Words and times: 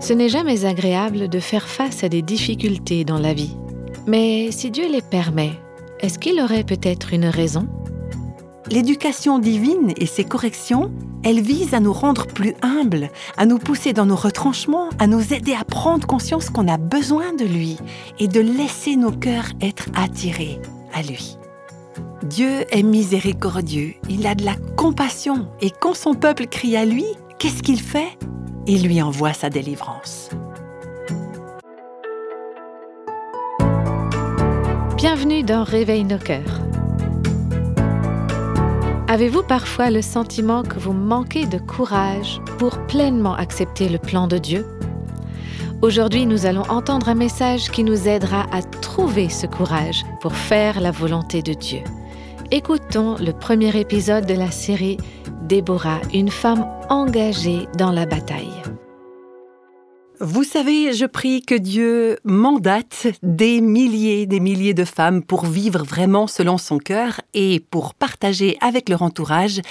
Ce 0.00 0.14
n'est 0.14 0.30
jamais 0.30 0.64
agréable 0.64 1.28
de 1.28 1.40
faire 1.40 1.68
face 1.68 2.02
à 2.04 2.08
des 2.08 2.22
difficultés 2.22 3.04
dans 3.04 3.18
la 3.18 3.34
vie. 3.34 3.54
Mais 4.06 4.50
si 4.50 4.70
Dieu 4.70 4.90
les 4.90 5.02
permet, 5.02 5.52
est-ce 6.00 6.18
qu'il 6.18 6.40
aurait 6.40 6.64
peut-être 6.64 7.12
une 7.12 7.26
raison? 7.26 7.68
L'éducation 8.70 9.38
divine 9.38 9.92
et 9.98 10.06
ses 10.06 10.24
corrections, 10.24 10.90
elles 11.22 11.42
visent 11.42 11.74
à 11.74 11.80
nous 11.80 11.92
rendre 11.92 12.26
plus 12.26 12.54
humbles, 12.62 13.10
à 13.36 13.44
nous 13.44 13.58
pousser 13.58 13.92
dans 13.92 14.06
nos 14.06 14.16
retranchements, 14.16 14.88
à 14.98 15.06
nous 15.06 15.34
aider 15.34 15.54
à 15.54 15.64
prendre 15.64 16.06
conscience 16.06 16.48
qu'on 16.48 16.68
a 16.68 16.78
besoin 16.78 17.34
de 17.34 17.44
lui 17.44 17.76
et 18.18 18.26
de 18.26 18.40
laisser 18.40 18.96
nos 18.96 19.12
cœurs 19.12 19.50
être 19.60 19.86
attirés 19.94 20.60
à 20.94 21.02
lui. 21.02 21.36
Dieu 22.22 22.64
est 22.70 22.82
miséricordieux, 22.82 23.94
il 24.08 24.26
a 24.26 24.34
de 24.34 24.44
la 24.44 24.54
compassion 24.76 25.48
et 25.60 25.70
quand 25.70 25.94
son 25.94 26.14
peuple 26.14 26.46
crie 26.46 26.76
à 26.76 26.86
lui, 26.86 27.04
qu'est-ce 27.38 27.62
qu'il 27.62 27.80
fait? 27.80 28.16
Il 28.72 28.84
lui 28.84 29.02
envoie 29.02 29.32
sa 29.32 29.50
délivrance. 29.50 30.28
Bienvenue 34.96 35.42
dans 35.42 35.64
Réveille 35.64 36.04
nos 36.04 36.18
cœurs. 36.18 36.60
Avez-vous 39.08 39.42
parfois 39.42 39.90
le 39.90 40.02
sentiment 40.02 40.62
que 40.62 40.78
vous 40.78 40.92
manquez 40.92 41.46
de 41.46 41.58
courage 41.58 42.40
pour 42.60 42.78
pleinement 42.86 43.34
accepter 43.34 43.88
le 43.88 43.98
plan 43.98 44.28
de 44.28 44.38
Dieu? 44.38 44.64
Aujourd'hui, 45.82 46.24
nous 46.24 46.46
allons 46.46 46.70
entendre 46.70 47.08
un 47.08 47.16
message 47.16 47.72
qui 47.72 47.82
nous 47.82 48.06
aidera 48.06 48.46
à 48.52 48.62
trouver 48.62 49.30
ce 49.30 49.48
courage 49.48 50.04
pour 50.20 50.36
faire 50.36 50.80
la 50.80 50.92
volonté 50.92 51.42
de 51.42 51.54
Dieu. 51.54 51.80
Écoutons 52.52 53.16
le 53.16 53.32
premier 53.32 53.76
épisode 53.76 54.26
de 54.26 54.34
la 54.34 54.52
série 54.52 54.98
Déborah, 55.42 56.00
une 56.12 56.30
femme 56.30 56.66
engagée 56.88 57.68
dans 57.78 57.92
la 57.92 58.06
bataille. 58.06 58.62
Vous 60.22 60.44
savez, 60.44 60.92
je 60.92 61.06
prie 61.06 61.40
que 61.40 61.54
Dieu 61.54 62.18
mandate 62.24 63.06
des 63.22 63.62
milliers, 63.62 64.26
des 64.26 64.38
milliers 64.38 64.74
de 64.74 64.84
femmes 64.84 65.22
pour 65.22 65.46
vivre 65.46 65.82
vraiment 65.82 66.26
selon 66.26 66.58
son 66.58 66.76
cœur 66.76 67.22
et 67.32 67.64
pour 67.70 67.94
partager 67.94 68.58
avec 68.60 68.90
leur 68.90 69.00
entourage 69.00 69.62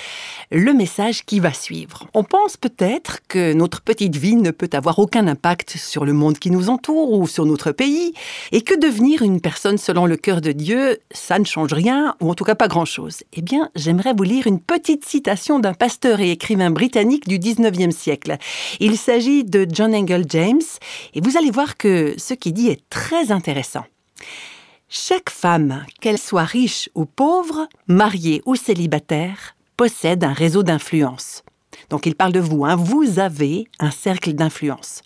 le 0.50 0.74
message 0.74 1.24
qui 1.24 1.40
va 1.40 1.54
suivre. 1.54 2.08
On 2.16 2.24
pense 2.24 2.58
peut-être 2.58 3.20
que 3.28 3.54
notre 3.54 3.82
petite 3.82 4.16
vie 4.16 4.38
ne 4.38 4.50
peut 4.50 4.72
avoir 4.74 4.98
aucun 4.98 5.28
impact 5.28 5.78
sur 5.78 6.04
le 6.04 6.14
monde 6.14 6.40
qui 6.40 6.50
nous 6.50 6.72
entoure 6.72 7.12
ou 7.12 7.28
sur 7.28 7.46
notre 7.46 7.72
pays 7.72 8.14
et 8.52 8.62
que 8.62 8.74
devenir 8.74 9.22
une 9.22 9.42
personne 9.42 9.78
selon 9.78 10.08
le 10.08 10.18
cœur 10.18 10.42
de 10.42 10.52
Dieu, 10.52 10.98
ça 11.12 11.38
ne 11.38 11.46
change 11.46 11.74
rien 11.74 12.16
ou 12.22 12.32
en 12.32 12.34
tout 12.34 12.44
cas 12.44 12.56
pas 12.56 12.68
grand-chose. 12.68 13.18
Eh 13.34 13.44
bien, 13.44 13.70
j'aimerais 13.76 14.14
vous 14.18 14.24
lire 14.24 14.48
une 14.48 14.60
petite 14.60 15.06
citation 15.06 15.60
d'un 15.60 15.76
pasteur 15.76 16.22
et 16.22 16.32
écrivain 16.32 16.72
britannique 16.72 17.28
du 17.28 17.38
19e 17.38 17.92
siècle. 17.92 18.38
Il 18.80 18.98
s'agit 18.98 19.44
de 19.44 19.68
John 19.72 19.94
Engel 19.94 20.26
et 21.14 21.22
vous 21.22 21.38
allez 21.38 21.52
voir 21.52 21.78
que 21.78 22.16
ce 22.18 22.34
qu'il 22.34 22.54
dit 22.54 22.70
est 22.70 22.88
très 22.90 23.32
intéressant. 23.32 23.86
Chaque 24.88 25.30
femme, 25.30 25.86
qu'elle 26.02 26.18
soit 26.18 26.44
riche 26.44 26.90
ou 26.96 27.06
pauvre, 27.06 27.68
mariée 27.88 28.42
ou 28.46 28.56
célibataire, 28.56 29.56
possède 29.78 30.24
un 30.24 30.34
réseau 30.34 30.64
d'influence. 30.64 31.44
Donc 31.90 32.06
il 32.06 32.16
parle 32.16 32.34
de 32.34 32.40
vous, 32.40 32.66
hein. 32.66 32.76
vous 32.76 33.20
avez 33.20 33.68
un 33.80 33.92
cercle 33.92 34.34
d'influence. 34.34 35.02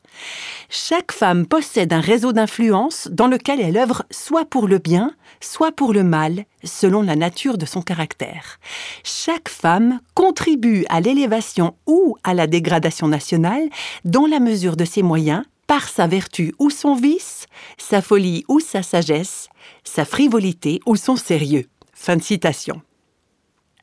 Chaque 0.69 1.11
femme 1.11 1.45
possède 1.45 1.94
un 1.94 2.00
réseau 2.00 2.33
d'influence 2.33 3.08
dans 3.11 3.28
lequel 3.28 3.59
elle 3.59 3.78
œuvre 3.78 4.03
soit 4.11 4.45
pour 4.45 4.67
le 4.67 4.80
bien, 4.80 5.14
soit 5.39 5.72
pour 5.72 5.94
le 5.94 6.03
mal, 6.03 6.45
selon 6.64 7.02
la 7.02 7.16
nature 7.16 7.58
de 7.58 7.66
son 7.66 7.81
caractère. 7.81 8.59
Chaque 9.03 9.50
femme 9.50 10.00
contribue 10.16 10.86
à 10.89 11.02
l'élévation 11.02 11.75
ou 11.86 12.16
à 12.23 12.34
la 12.34 12.47
dégradation 12.47 13.08
nationale 13.08 13.69
dans 14.06 14.25
la 14.25 14.39
mesure 14.39 14.75
de 14.75 14.86
ses 14.86 15.03
moyens, 15.03 15.44
par 15.67 15.88
sa 15.88 16.08
vertu 16.08 16.53
ou 16.59 16.69
son 16.69 16.95
vice, 16.95 17.47
sa 17.78 18.02
folie 18.02 18.44
ou 18.47 18.59
sa 18.59 18.84
sagesse, 18.84 19.47
sa 19.84 20.06
frivolité 20.06 20.79
ou 20.85 20.96
son 20.96 21.16
sérieux. 21.16 21.68
Fin 21.94 22.18
de 22.18 22.22
citation. 22.22 22.81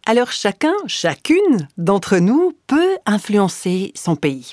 Alors 0.06 0.32
chacun, 0.32 0.74
chacune 0.86 1.68
d'entre 1.78 2.18
nous 2.18 2.52
peut 2.66 2.96
influencer 3.06 3.92
son 3.94 4.16
pays. 4.16 4.52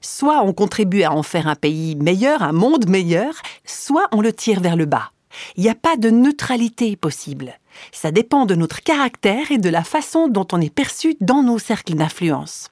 Soit 0.00 0.42
on 0.42 0.52
contribue 0.52 1.02
à 1.02 1.12
en 1.12 1.22
faire 1.22 1.48
un 1.48 1.54
pays 1.54 1.96
meilleur, 1.96 2.42
un 2.42 2.52
monde 2.52 2.88
meilleur, 2.88 3.34
soit 3.64 4.08
on 4.12 4.20
le 4.20 4.32
tire 4.32 4.60
vers 4.60 4.76
le 4.76 4.86
bas. 4.86 5.10
Il 5.56 5.62
n'y 5.62 5.70
a 5.70 5.74
pas 5.74 5.96
de 5.96 6.10
neutralité 6.10 6.96
possible. 6.96 7.58
Ça 7.92 8.10
dépend 8.10 8.46
de 8.46 8.54
notre 8.54 8.82
caractère 8.82 9.50
et 9.50 9.58
de 9.58 9.68
la 9.68 9.84
façon 9.84 10.28
dont 10.28 10.46
on 10.52 10.60
est 10.60 10.74
perçu 10.74 11.16
dans 11.20 11.42
nos 11.42 11.58
cercles 11.58 11.94
d'influence. 11.94 12.68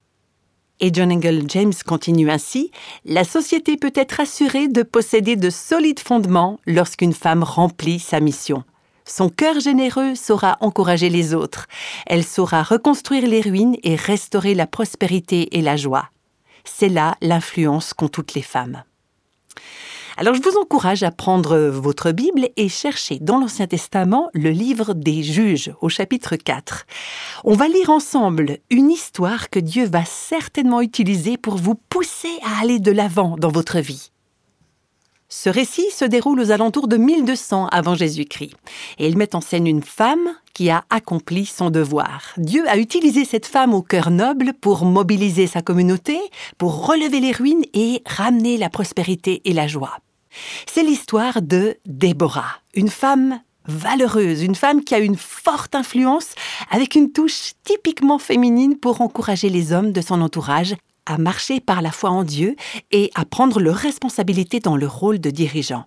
Et 0.80 0.90
John 0.92 1.12
Engel 1.12 1.44
James 1.48 1.74
continue 1.86 2.30
ainsi 2.30 2.70
La 3.04 3.24
société 3.24 3.76
peut 3.76 3.92
être 3.94 4.20
assurée 4.20 4.68
de 4.68 4.82
posséder 4.82 5.36
de 5.36 5.50
solides 5.50 6.00
fondements 6.00 6.58
lorsqu'une 6.66 7.12
femme 7.12 7.42
remplit 7.42 8.00
sa 8.00 8.20
mission. 8.20 8.64
Son 9.06 9.28
cœur 9.28 9.60
généreux 9.60 10.14
saura 10.14 10.56
encourager 10.60 11.10
les 11.10 11.34
autres. 11.34 11.66
Elle 12.06 12.24
saura 12.24 12.62
reconstruire 12.62 13.26
les 13.26 13.42
ruines 13.42 13.76
et 13.82 13.96
restaurer 13.96 14.54
la 14.54 14.66
prospérité 14.66 15.56
et 15.56 15.62
la 15.62 15.76
joie 15.76 16.08
c'est 16.64 16.88
là 16.88 17.16
l'influence 17.20 17.94
qu'ont 17.94 18.08
toutes 18.08 18.34
les 18.34 18.42
femmes. 18.42 18.82
Alors 20.16 20.34
je 20.34 20.42
vous 20.42 20.56
encourage 20.58 21.02
à 21.02 21.10
prendre 21.10 21.56
votre 21.56 22.12
Bible 22.12 22.48
et 22.56 22.68
chercher 22.68 23.18
dans 23.18 23.38
l'Ancien 23.38 23.66
Testament 23.66 24.30
le 24.32 24.50
livre 24.50 24.94
des 24.94 25.24
juges 25.24 25.72
au 25.80 25.88
chapitre 25.88 26.36
4. 26.36 26.86
On 27.42 27.54
va 27.54 27.66
lire 27.66 27.90
ensemble 27.90 28.58
une 28.70 28.90
histoire 28.90 29.50
que 29.50 29.58
Dieu 29.58 29.86
va 29.86 30.04
certainement 30.04 30.80
utiliser 30.82 31.36
pour 31.36 31.56
vous 31.56 31.74
pousser 31.74 32.38
à 32.42 32.60
aller 32.62 32.78
de 32.78 32.92
l'avant 32.92 33.36
dans 33.36 33.50
votre 33.50 33.80
vie. 33.80 34.12
Ce 35.36 35.50
récit 35.50 35.90
se 35.90 36.04
déroule 36.04 36.38
aux 36.38 36.52
alentours 36.52 36.86
de 36.86 36.96
1200 36.96 37.66
avant 37.66 37.96
Jésus-Christ 37.96 38.54
et 38.98 39.08
il 39.08 39.18
met 39.18 39.34
en 39.34 39.40
scène 39.40 39.66
une 39.66 39.82
femme 39.82 40.28
qui 40.54 40.70
a 40.70 40.84
accompli 40.90 41.44
son 41.44 41.70
devoir. 41.70 42.32
Dieu 42.36 42.62
a 42.68 42.76
utilisé 42.76 43.24
cette 43.24 43.46
femme 43.46 43.74
au 43.74 43.82
cœur 43.82 44.12
noble 44.12 44.52
pour 44.60 44.84
mobiliser 44.84 45.48
sa 45.48 45.60
communauté, 45.60 46.20
pour 46.56 46.86
relever 46.86 47.18
les 47.18 47.32
ruines 47.32 47.64
et 47.74 48.00
ramener 48.06 48.56
la 48.56 48.70
prospérité 48.70 49.42
et 49.44 49.52
la 49.52 49.66
joie. 49.66 49.98
C'est 50.72 50.84
l'histoire 50.84 51.42
de 51.42 51.78
Déborah, 51.84 52.60
une 52.72 52.88
femme 52.88 53.40
valeureuse, 53.66 54.40
une 54.40 54.54
femme 54.54 54.84
qui 54.84 54.94
a 54.94 54.98
une 55.00 55.16
forte 55.16 55.74
influence 55.74 56.28
avec 56.70 56.94
une 56.94 57.10
touche 57.10 57.54
typiquement 57.64 58.20
féminine 58.20 58.78
pour 58.78 59.00
encourager 59.00 59.48
les 59.48 59.72
hommes 59.72 59.90
de 59.90 60.00
son 60.00 60.20
entourage 60.20 60.76
à 61.06 61.18
marcher 61.18 61.60
par 61.60 61.82
la 61.82 61.92
foi 61.92 62.10
en 62.10 62.24
Dieu 62.24 62.56
et 62.90 63.10
à 63.14 63.24
prendre 63.24 63.60
leurs 63.60 63.76
responsabilités 63.76 64.60
dans 64.60 64.76
le 64.76 64.86
rôle 64.86 65.20
de 65.20 65.30
dirigeant. 65.30 65.84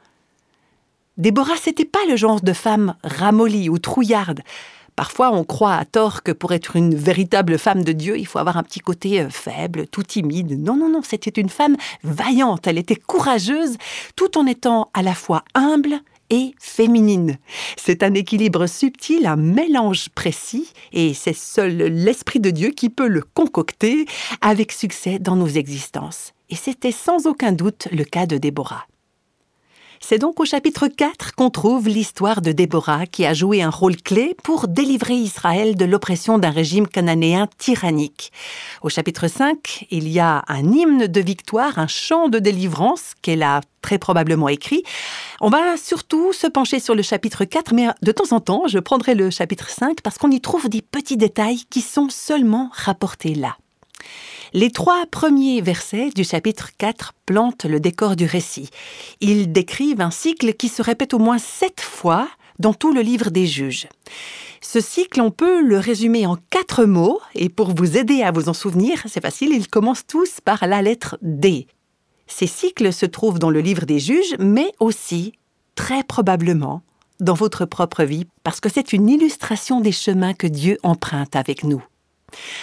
Déborah, 1.18 1.58
c'était 1.60 1.86
pas 1.86 2.06
le 2.08 2.16
genre 2.16 2.42
de 2.42 2.54
femme 2.54 2.96
ramollie 3.04 3.70
ou 3.70 3.80
trouillarde. 3.80 4.42
Parfois, 4.96 5.32
on 5.32 5.44
croit 5.44 5.76
à 5.76 5.86
tort 5.86 6.24
que 6.24 6.32
pour 6.32 6.54
être 6.54 6.76
une 6.76 6.96
véritable 6.96 7.60
femme 7.60 7.84
de 7.84 7.92
Dieu, 7.92 8.18
il 8.18 8.26
faut 8.26 8.40
avoir 8.40 8.58
un 8.58 8.64
petit 8.64 8.80
côté 8.80 9.22
euh, 9.22 9.30
faible, 9.30 9.88
tout 9.88 10.02
timide. 10.02 10.60
Non, 10.60 10.76
non, 10.76 10.90
non, 10.90 11.02
c'était 11.04 11.40
une 11.40 11.50
femme 11.50 11.78
vaillante, 12.04 12.66
elle 12.66 12.80
était 12.80 12.96
courageuse, 12.96 13.78
tout 14.16 14.40
en 14.40 14.48
étant 14.48 14.90
à 14.96 15.04
la 15.04 15.14
fois 15.14 15.44
humble 15.54 16.00
et 16.30 16.54
féminine. 16.60 17.38
C'est 17.78 18.04
un 18.04 18.14
équilibre 18.14 18.68
subtil, 18.68 19.26
un 19.26 19.36
mélange 19.36 20.10
précis, 20.10 20.72
et 20.94 21.14
c'est 21.14 21.36
seul 21.36 21.78
l'Esprit 21.78 22.40
de 22.40 22.50
Dieu 22.50 22.70
qui 22.70 22.90
peut 22.90 23.08
le 23.08 23.22
concocter 23.22 24.06
avec 24.42 24.72
succès 24.72 25.20
dans 25.20 25.36
nos 25.36 25.48
existences. 25.48 26.34
Et 26.50 26.56
c'était 26.56 26.92
sans 26.92 27.28
aucun 27.28 27.52
doute 27.52 27.88
le 27.92 28.04
cas 28.04 28.26
de 28.26 28.38
Déborah. 28.38 28.88
C'est 30.00 30.20
donc 30.20 30.40
au 30.40 30.46
chapitre 30.46 30.88
4 30.88 31.34
qu'on 31.36 31.50
trouve 31.50 31.88
l'histoire 31.88 32.42
de 32.42 32.52
Déborah 32.52 33.06
qui 33.06 33.26
a 33.26 33.34
joué 33.34 33.62
un 33.62 33.70
rôle 33.70 33.98
clé 33.98 34.36
pour 34.44 34.68
délivrer 34.68 35.16
Israël 35.16 35.76
de 35.76 35.86
l'oppression 35.86 36.38
d'un 36.38 36.52
régime 36.52 36.88
cananéen 36.88 37.48
tyrannique. 37.58 38.32
Au 38.82 38.90
chapitre 38.90 39.28
5, 39.28 39.88
il 39.90 40.08
y 40.08 40.20
a 40.20 40.44
un 40.48 40.72
hymne 40.72 41.08
de 41.08 41.22
victoire, 41.22 41.80
un 41.80 41.88
chant 41.88 42.30
de 42.30 42.40
délivrance 42.40 43.14
qu'elle 43.22 43.44
a 43.44 43.62
très 43.82 43.98
probablement 43.98 44.50
écrit. 44.50 44.84
On 45.42 45.50
va 45.50 45.78
surtout 45.78 46.34
se 46.34 46.48
pencher 46.48 46.80
sur 46.80 46.96
le 46.96 47.02
chapitre 47.02 47.46
4, 47.46 47.74
mais 47.74 47.88
de 48.02 48.12
temps 48.12 48.36
en 48.36 48.40
temps, 48.40 48.68
je 48.68 48.80
prendrai 48.80 49.16
le 49.16 49.30
chapitre 49.30 49.70
5 49.70 50.02
parce 50.02 50.18
qu'on 50.18 50.32
y 50.32 50.42
trouve 50.42 50.70
des 50.70 50.82
petits 50.82 51.18
détails 51.18 51.64
qui 51.70 51.82
sont 51.82 52.10
seulement 52.10 52.70
rapportés 52.74 53.36
là. 53.36 53.58
Les 54.54 54.72
trois 54.72 55.06
premiers 55.08 55.62
versets 55.62 56.10
du 56.16 56.24
chapitre 56.24 56.70
4 56.78 57.14
plantent 57.26 57.66
le 57.66 57.80
décor 57.80 58.16
du 58.16 58.26
récit. 58.26 58.70
Ils 59.20 59.52
décrivent 59.52 60.02
un 60.02 60.12
cycle 60.12 60.54
qui 60.54 60.70
se 60.70 60.82
répète 60.82 61.14
au 61.14 61.20
moins 61.20 61.38
sept 61.38 61.82
fois 61.82 62.30
dans 62.60 62.74
tout 62.74 62.94
le 62.94 63.02
livre 63.02 63.30
des 63.30 63.46
juges. 63.46 63.88
Ce 64.62 64.80
cycle, 64.80 65.22
on 65.22 65.32
peut 65.32 65.62
le 65.62 65.78
résumer 65.78 66.26
en 66.26 66.38
quatre 66.50 66.86
mots, 66.86 67.20
et 67.36 67.50
pour 67.50 67.76
vous 67.76 67.98
aider 67.98 68.24
à 68.24 68.32
vous 68.32 68.50
en 68.50 68.54
souvenir, 68.54 69.04
c'est 69.06 69.22
facile, 69.22 69.52
ils 69.54 69.68
commencent 69.68 70.08
tous 70.08 70.40
par 70.42 70.66
la 70.66 70.82
lettre 70.82 71.18
D. 71.22 71.68
Ces 72.26 72.48
cycles 72.48 72.92
se 72.92 73.06
trouvent 73.06 73.40
dans 73.40 73.52
le 73.52 73.62
livre 73.62 73.86
des 73.86 74.00
juges, 74.00 74.36
mais 74.40 74.72
aussi, 74.80 75.34
très 75.76 76.04
probablement, 76.04 76.82
dans 77.20 77.36
votre 77.36 77.66
propre 77.66 78.04
vie, 78.04 78.26
parce 78.44 78.60
que 78.60 78.70
c'est 78.70 78.94
une 78.94 79.10
illustration 79.10 79.82
des 79.82 79.92
chemins 79.92 80.34
que 80.34 80.48
Dieu 80.48 80.78
emprunte 80.84 81.36
avec 81.36 81.64
nous. 81.64 81.84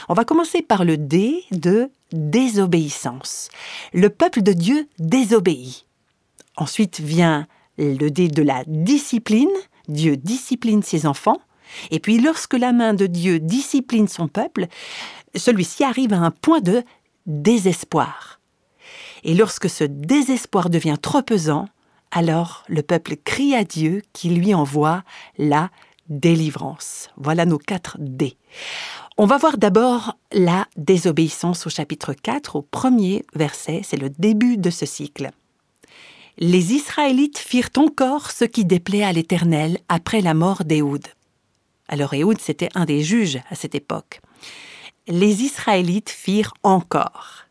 On 0.09 0.15
va 0.15 0.25
commencer 0.25 0.63
par 0.63 0.85
le 0.85 0.97
D 0.97 1.45
de 1.51 1.91
désobéissance. 2.13 3.49
Le 3.93 4.11
peuple 4.11 4.43
de 4.43 4.53
Dieu 4.53 4.89
désobéit. 4.99 5.87
Ensuite 6.57 7.01
vient 7.01 7.47
le 7.79 8.09
D 8.09 8.29
de 8.29 8.43
la 8.43 8.65
discipline. 8.67 9.51
Dieu 9.89 10.17
discipline 10.17 10.83
ses 10.83 11.07
enfants. 11.07 11.41
Et 11.91 11.99
puis 11.99 12.19
lorsque 12.19 12.55
la 12.55 12.73
main 12.73 12.95
de 12.95 13.07
Dieu 13.07 13.41
discipline 13.41 14.09
son 14.09 14.29
peuple, 14.29 14.67
celui-ci 15.35 15.83
arrive 15.85 16.13
à 16.13 16.19
un 16.19 16.31
point 16.31 16.61
de 16.61 16.83
désespoir. 17.27 18.41
Et 19.25 19.35
lorsque 19.35 19.71
ce 19.71 19.85
désespoir 19.85 20.71
devient 20.71 20.97
trop 21.01 21.23
pesant, 21.23 21.67
alors 22.11 22.65
le 22.69 22.83
peuple 22.83 23.17
crie 23.17 23.55
à 23.55 23.65
Dieu 23.65 24.03
qui 24.13 24.29
lui 24.31 24.55
envoie 24.55 25.03
la 25.39 25.71
délivrance. 26.09 27.11
Voilà 27.17 27.47
nos 27.47 27.59
quatre 27.59 27.97
D. 27.99 28.37
On 29.17 29.27
va 29.27 29.39
voir 29.39 29.59
d'abord 29.59 30.19
la 30.33 30.67
désobéissance 30.77 31.69
au 31.69 31.71
chapitre 31.71 32.15
4, 32.15 32.57
au 32.57 32.63
premier 32.63 33.25
verset, 33.37 33.83
c'est 33.85 33.97
le 33.97 34.11
début 34.11 34.57
de 34.57 34.71
ce 34.71 34.87
cycle. 34.87 35.31
Les 36.39 36.73
Israélites 36.73 37.39
firent 37.39 37.71
encore 37.77 38.33
ce 38.33 38.45
qui 38.45 38.65
déplaît 38.65 39.05
à 39.05 39.13
l'Éternel 39.13 39.79
après 39.89 40.21
la 40.21 40.35
mort 40.35 40.65
d'Éhoud. 40.65 41.07
Alors 41.87 42.13
Éhoud, 42.13 42.41
c'était 42.41 42.71
un 42.75 42.87
des 42.87 43.05
juges 43.05 43.39
à 43.51 43.55
cette 43.55 43.77
époque. 43.77 44.21
Les 45.07 45.45
Israélites 45.45 46.11
firent 46.11 46.55
encore. 46.65 47.45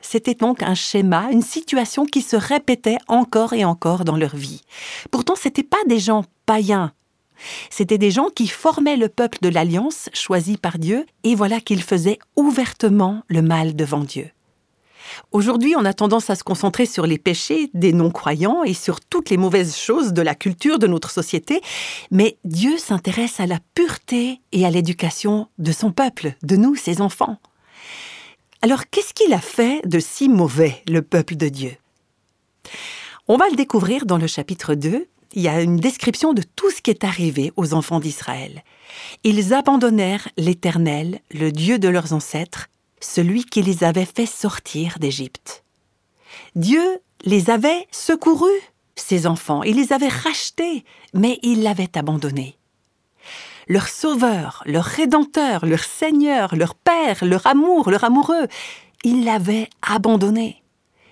C'était 0.00 0.34
donc 0.34 0.62
un 0.62 0.74
schéma, 0.74 1.28
une 1.30 1.42
situation 1.42 2.06
qui 2.06 2.22
se 2.22 2.36
répétait 2.36 2.98
encore 3.06 3.52
et 3.52 3.66
encore 3.66 4.04
dans 4.04 4.16
leur 4.16 4.34
vie. 4.34 4.62
Pourtant, 5.10 5.36
ce 5.36 5.48
n'étaient 5.48 5.62
pas 5.62 5.84
des 5.86 5.98
gens 5.98 6.24
païens. 6.46 6.94
C'étaient 7.70 7.98
des 7.98 8.10
gens 8.10 8.28
qui 8.28 8.48
formaient 8.48 8.96
le 8.96 9.08
peuple 9.08 9.38
de 9.42 9.48
l'Alliance 9.48 10.08
choisi 10.12 10.56
par 10.56 10.78
Dieu, 10.78 11.06
et 11.24 11.34
voilà 11.34 11.60
qu'ils 11.60 11.82
faisaient 11.82 12.18
ouvertement 12.36 13.22
le 13.28 13.42
mal 13.42 13.76
devant 13.76 14.04
Dieu. 14.04 14.30
Aujourd'hui, 15.30 15.74
on 15.76 15.84
a 15.84 15.92
tendance 15.92 16.30
à 16.30 16.36
se 16.36 16.44
concentrer 16.44 16.86
sur 16.86 17.06
les 17.06 17.18
péchés 17.18 17.70
des 17.74 17.92
non-croyants 17.92 18.64
et 18.64 18.74
sur 18.74 19.00
toutes 19.00 19.30
les 19.30 19.36
mauvaises 19.36 19.76
choses 19.76 20.12
de 20.12 20.22
la 20.22 20.34
culture 20.34 20.78
de 20.78 20.86
notre 20.86 21.10
société, 21.10 21.60
mais 22.10 22.38
Dieu 22.44 22.78
s'intéresse 22.78 23.40
à 23.40 23.46
la 23.46 23.58
pureté 23.74 24.40
et 24.52 24.64
à 24.64 24.70
l'éducation 24.70 25.48
de 25.58 25.72
son 25.72 25.92
peuple, 25.92 26.34
de 26.42 26.56
nous, 26.56 26.76
ses 26.76 27.00
enfants. 27.00 27.38
Alors 28.62 28.88
qu'est-ce 28.90 29.12
qu'il 29.12 29.32
a 29.32 29.40
fait 29.40 29.82
de 29.86 29.98
si 29.98 30.28
mauvais, 30.28 30.82
le 30.88 31.02
peuple 31.02 31.36
de 31.36 31.48
Dieu? 31.48 31.72
On 33.28 33.36
va 33.36 33.48
le 33.48 33.56
découvrir 33.56 34.06
dans 34.06 34.18
le 34.18 34.26
chapitre 34.26 34.74
2. 34.74 35.06
Il 35.34 35.42
y 35.42 35.48
a 35.48 35.62
une 35.62 35.76
description 35.76 36.34
de 36.34 36.42
tout 36.42 36.70
ce 36.70 36.82
qui 36.82 36.90
est 36.90 37.04
arrivé 37.04 37.52
aux 37.56 37.74
enfants 37.74 38.00
d'Israël. 38.00 38.62
Ils 39.24 39.54
abandonnèrent 39.54 40.28
l'Éternel, 40.36 41.20
le 41.30 41.50
Dieu 41.50 41.78
de 41.78 41.88
leurs 41.88 42.12
ancêtres, 42.12 42.68
celui 43.00 43.44
qui 43.44 43.62
les 43.62 43.82
avait 43.84 44.06
fait 44.06 44.26
sortir 44.26 44.98
d'Égypte. 44.98 45.64
Dieu 46.54 47.00
les 47.24 47.50
avait 47.50 47.86
secourus, 47.90 48.50
ces 48.94 49.26
enfants, 49.26 49.62
il 49.62 49.76
les 49.76 49.92
avait 49.92 50.08
rachetés, 50.08 50.84
mais 51.14 51.38
il 51.42 51.62
l'avait 51.62 51.96
abandonnés. 51.96 52.58
Leur 53.68 53.88
sauveur, 53.88 54.62
leur 54.66 54.84
rédempteur, 54.84 55.64
leur 55.64 55.82
Seigneur, 55.82 56.56
leur 56.56 56.74
Père, 56.74 57.24
leur 57.24 57.46
amour, 57.46 57.90
leur 57.90 58.04
amoureux, 58.04 58.48
il 59.04 59.24
l'avait 59.24 59.70
abandonné. 59.82 60.61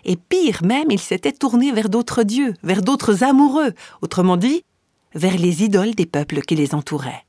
Et 0.04 0.16
pire 0.16 0.62
même, 0.64 0.90
il 0.90 1.00
s'était 1.00 1.32
tourné 1.32 1.72
vers 1.72 1.88
d'autres 1.88 2.22
dieux, 2.22 2.54
vers 2.62 2.82
d'autres 2.82 3.24
amoureux, 3.24 3.72
autrement 4.02 4.36
dit, 4.36 4.64
vers 5.14 5.36
les 5.36 5.62
idoles 5.62 5.94
des 5.94 6.06
peuples 6.06 6.40
qui 6.42 6.54
les 6.54 6.74
entouraient. 6.74 7.24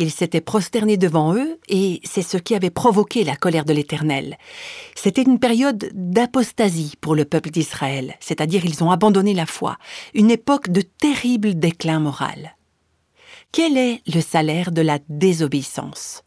Il 0.00 0.12
s'était 0.12 0.40
prosterné 0.40 0.96
devant 0.96 1.34
eux, 1.34 1.58
et 1.68 2.00
c'est 2.04 2.22
ce 2.22 2.36
qui 2.36 2.54
avait 2.54 2.70
provoqué 2.70 3.24
la 3.24 3.34
colère 3.34 3.64
de 3.64 3.72
l'Éternel. 3.72 4.38
C'était 4.94 5.22
une 5.22 5.40
période 5.40 5.90
d'apostasie 5.92 6.94
pour 7.00 7.16
le 7.16 7.24
peuple 7.24 7.50
d'Israël, 7.50 8.14
c'est-à-dire 8.20 8.64
ils 8.64 8.84
ont 8.84 8.92
abandonné 8.92 9.34
la 9.34 9.46
foi, 9.46 9.76
une 10.14 10.30
époque 10.30 10.70
de 10.70 10.82
terrible 10.82 11.58
déclin 11.58 11.98
moral. 11.98 12.56
Quel 13.50 13.76
est 13.76 14.00
le 14.06 14.20
salaire 14.20 14.70
de 14.70 14.82
la 14.82 15.00
désobéissance? 15.08 16.22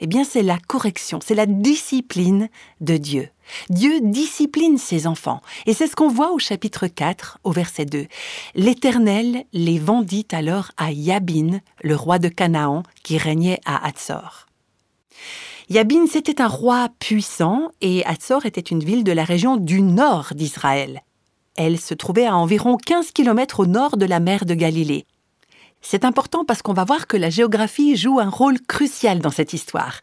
Eh 0.00 0.06
bien, 0.06 0.24
c'est 0.24 0.42
la 0.42 0.58
correction, 0.58 1.18
c'est 1.24 1.34
la 1.34 1.46
discipline 1.46 2.48
de 2.80 2.96
Dieu. 2.96 3.28
Dieu 3.70 4.00
discipline 4.00 4.78
ses 4.78 5.06
enfants. 5.06 5.40
Et 5.66 5.74
c'est 5.74 5.86
ce 5.86 5.96
qu'on 5.96 6.08
voit 6.08 6.32
au 6.32 6.38
chapitre 6.38 6.86
4, 6.86 7.38
au 7.44 7.50
verset 7.50 7.84
2. 7.84 8.06
L'Éternel 8.54 9.44
les 9.52 9.78
vendit 9.78 10.26
alors 10.32 10.70
à 10.76 10.92
Yabin, 10.92 11.60
le 11.82 11.96
roi 11.96 12.18
de 12.18 12.28
Canaan, 12.28 12.82
qui 13.02 13.18
régnait 13.18 13.60
à 13.64 13.86
Hatzor. 13.86 14.46
Yabin, 15.68 16.06
c'était 16.06 16.40
un 16.40 16.48
roi 16.48 16.88
puissant, 16.98 17.70
et 17.80 18.04
Hatzor 18.06 18.46
était 18.46 18.60
une 18.60 18.84
ville 18.84 19.04
de 19.04 19.12
la 19.12 19.24
région 19.24 19.56
du 19.56 19.82
nord 19.82 20.28
d'Israël. 20.34 21.02
Elle 21.56 21.78
se 21.78 21.94
trouvait 21.94 22.26
à 22.26 22.36
environ 22.36 22.76
15 22.76 23.10
kilomètres 23.10 23.60
au 23.60 23.66
nord 23.66 23.96
de 23.96 24.06
la 24.06 24.20
mer 24.20 24.44
de 24.44 24.54
Galilée. 24.54 25.06
C'est 25.80 26.04
important 26.04 26.44
parce 26.44 26.62
qu'on 26.62 26.72
va 26.72 26.84
voir 26.84 27.06
que 27.06 27.16
la 27.16 27.30
géographie 27.30 27.96
joue 27.96 28.18
un 28.18 28.30
rôle 28.30 28.60
crucial 28.60 29.20
dans 29.20 29.30
cette 29.30 29.52
histoire. 29.52 30.00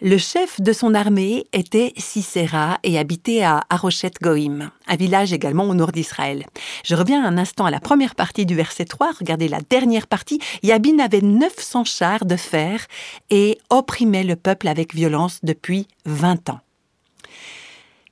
Le 0.00 0.16
chef 0.16 0.60
de 0.60 0.72
son 0.72 0.94
armée 0.94 1.46
était 1.52 1.92
Sisera 1.96 2.78
et 2.84 3.00
habitait 3.00 3.42
à 3.42 3.64
Arochet 3.68 4.12
Goïm, 4.22 4.70
un 4.86 4.96
village 4.96 5.32
également 5.32 5.64
au 5.64 5.74
nord 5.74 5.90
d'Israël. 5.90 6.46
Je 6.84 6.94
reviens 6.94 7.24
un 7.24 7.36
instant 7.36 7.64
à 7.64 7.72
la 7.72 7.80
première 7.80 8.14
partie 8.14 8.46
du 8.46 8.54
verset 8.54 8.84
3. 8.84 9.10
Regardez 9.18 9.48
la 9.48 9.60
dernière 9.60 10.06
partie. 10.06 10.38
Yabin 10.62 11.00
avait 11.00 11.20
900 11.20 11.84
chars 11.84 12.26
de 12.26 12.36
fer 12.36 12.86
et 13.30 13.58
opprimait 13.70 14.22
le 14.22 14.36
peuple 14.36 14.68
avec 14.68 14.94
violence 14.94 15.40
depuis 15.42 15.88
20 16.06 16.50
ans. 16.50 16.60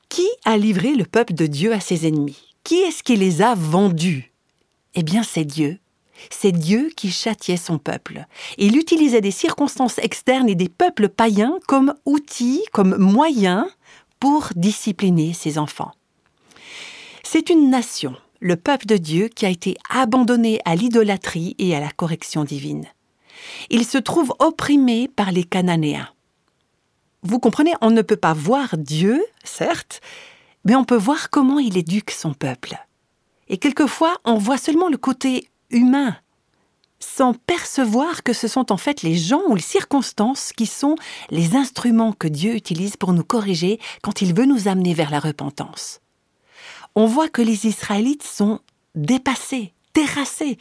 Qui 0.08 0.26
a 0.44 0.56
livré 0.56 0.92
le 0.96 1.04
peuple 1.04 1.34
de 1.34 1.46
Dieu 1.46 1.72
à 1.72 1.78
ses 1.78 2.08
ennemis? 2.08 2.54
Qui 2.64 2.78
est-ce 2.78 3.04
qui 3.04 3.14
les 3.14 3.42
a 3.42 3.54
vendus? 3.54 4.32
Eh 4.96 5.04
bien, 5.04 5.22
c'est 5.22 5.44
Dieu 5.44 5.78
c'est 6.30 6.52
Dieu 6.52 6.90
qui 6.96 7.10
châtiait 7.10 7.56
son 7.56 7.78
peuple. 7.78 8.26
Il 8.58 8.76
utilisait 8.76 9.20
des 9.20 9.30
circonstances 9.30 9.98
externes 9.98 10.48
et 10.48 10.54
des 10.54 10.68
peuples 10.68 11.08
païens 11.08 11.58
comme 11.66 11.94
outils, 12.04 12.64
comme 12.72 12.96
moyens 12.96 13.66
pour 14.20 14.48
discipliner 14.56 15.32
ses 15.32 15.58
enfants. 15.58 15.92
C'est 17.22 17.50
une 17.50 17.70
nation, 17.70 18.14
le 18.40 18.56
peuple 18.56 18.86
de 18.86 18.96
Dieu, 18.96 19.28
qui 19.28 19.46
a 19.46 19.50
été 19.50 19.76
abandonné 19.90 20.60
à 20.64 20.74
l'idolâtrie 20.74 21.54
et 21.58 21.76
à 21.76 21.80
la 21.80 21.90
correction 21.90 22.44
divine. 22.44 22.86
Il 23.70 23.84
se 23.84 23.98
trouve 23.98 24.32
opprimé 24.38 25.08
par 25.08 25.32
les 25.32 25.44
Cananéens. 25.44 26.08
Vous 27.22 27.40
comprenez, 27.40 27.72
on 27.80 27.90
ne 27.90 28.02
peut 28.02 28.16
pas 28.16 28.34
voir 28.34 28.76
Dieu, 28.76 29.24
certes, 29.42 30.00
mais 30.64 30.76
on 30.76 30.84
peut 30.84 30.96
voir 30.96 31.30
comment 31.30 31.58
il 31.58 31.76
éduque 31.76 32.10
son 32.10 32.34
peuple. 32.34 32.76
Et 33.48 33.58
quelquefois, 33.58 34.16
on 34.24 34.38
voit 34.38 34.58
seulement 34.58 34.88
le 34.88 34.96
côté 34.96 35.48
humain, 35.70 36.16
sans 36.98 37.34
percevoir 37.34 38.22
que 38.22 38.32
ce 38.32 38.48
sont 38.48 38.72
en 38.72 38.76
fait 38.76 39.02
les 39.02 39.16
gens 39.16 39.42
ou 39.48 39.54
les 39.54 39.62
circonstances 39.62 40.52
qui 40.52 40.66
sont 40.66 40.96
les 41.30 41.56
instruments 41.56 42.12
que 42.12 42.28
Dieu 42.28 42.54
utilise 42.54 42.96
pour 42.96 43.12
nous 43.12 43.24
corriger 43.24 43.78
quand 44.02 44.22
il 44.22 44.34
veut 44.34 44.46
nous 44.46 44.68
amener 44.68 44.94
vers 44.94 45.10
la 45.10 45.20
repentance. 45.20 46.00
On 46.94 47.06
voit 47.06 47.28
que 47.28 47.42
les 47.42 47.66
Israélites 47.66 48.22
sont 48.22 48.60
dépassés, 48.94 49.74
terrassés. 49.92 50.58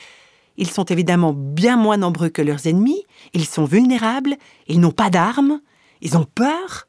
Ils 0.58 0.70
sont 0.70 0.86
évidemment 0.86 1.34
bien 1.34 1.78
moins 1.78 1.98
nombreux 1.98 2.30
que 2.30 2.42
leurs 2.42 2.68
ennemis, 2.68 3.04
ils 3.34 3.46
sont 3.46 3.66
vulnérables, 3.66 4.36
ils 4.68 4.80
n'ont 4.80 4.92
pas 4.92 5.10
d'armes, 5.10 5.62
ils 6.02 6.18
ont 6.18 6.26
peur, 6.26 6.88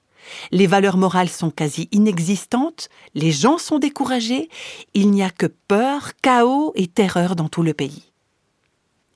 les 0.50 0.66
valeurs 0.66 0.96
morales 0.96 1.28
sont 1.28 1.50
quasi 1.50 1.88
inexistantes, 1.92 2.88
les 3.14 3.32
gens 3.32 3.58
sont 3.58 3.78
découragés, 3.78 4.48
il 4.94 5.10
n'y 5.10 5.22
a 5.22 5.30
que 5.30 5.46
peur, 5.46 6.12
chaos 6.22 6.72
et 6.74 6.86
terreur 6.86 7.36
dans 7.36 7.48
tout 7.48 7.62
le 7.62 7.74
pays. 7.74 8.12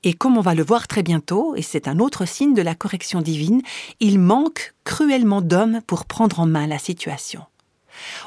Et 0.03 0.13
comme 0.13 0.37
on 0.37 0.41
va 0.41 0.55
le 0.55 0.63
voir 0.63 0.87
très 0.87 1.03
bientôt, 1.03 1.55
et 1.55 1.61
c'est 1.61 1.87
un 1.87 1.99
autre 1.99 2.25
signe 2.25 2.55
de 2.55 2.61
la 2.61 2.73
correction 2.73 3.21
divine, 3.21 3.61
il 3.99 4.19
manque 4.19 4.73
cruellement 4.83 5.41
d'hommes 5.41 5.81
pour 5.85 6.05
prendre 6.05 6.39
en 6.39 6.47
main 6.47 6.65
la 6.65 6.79
situation. 6.79 7.43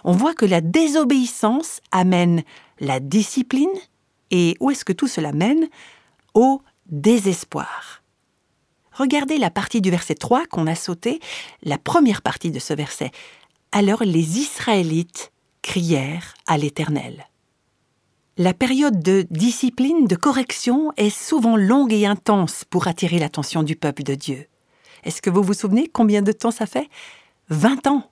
On 0.05 0.13
voit 0.13 0.35
que 0.35 0.47
la 0.47 0.61
désobéissance 0.61 1.81
amène 1.91 2.45
la 2.79 3.01
discipline, 3.01 3.67
et 4.31 4.57
où 4.61 4.71
est-ce 4.71 4.85
que 4.85 4.93
tout 4.93 5.09
cela 5.09 5.33
mène? 5.33 5.69
Au 6.35 6.63
désespoir. 6.87 8.04
Regardez 8.95 9.39
la 9.39 9.51
partie 9.51 9.81
du 9.81 9.91
verset 9.91 10.15
3 10.15 10.47
qu'on 10.47 10.67
a 10.67 10.75
sauté, 10.75 11.21
la 11.63 11.79
première 11.79 12.23
partie 12.23 12.51
de 12.51 12.59
ce 12.59 12.75
verset. 12.75 13.11
Alors 13.73 14.05
les 14.05 14.39
Israélites 14.39 15.33
crièrent 15.63 16.35
à 16.47 16.59
l'Éternel. 16.59 17.27
La 18.37 18.53
période 18.53 19.01
de 19.01 19.27
discipline, 19.31 20.07
de 20.07 20.17
correction 20.17 20.93
est 20.97 21.11
souvent 21.11 21.57
longue 21.57 21.93
et 21.93 22.07
intense 22.07 22.65
pour 22.65 22.89
attirer 22.89 23.19
l'attention 23.19 23.63
du 23.63 23.77
peuple 23.77 24.03
de 24.03 24.15
Dieu. 24.15 24.47
Est-ce 25.05 25.23
que 25.23 25.31
vous 25.31 25.43
vous 25.43 25.55
souvenez 25.55 25.89
combien 25.89 26.23
de 26.23 26.33
temps 26.33 26.51
ça 26.51 26.67
fait? 26.67 26.89
20 27.51 27.87
ans. 27.87 28.11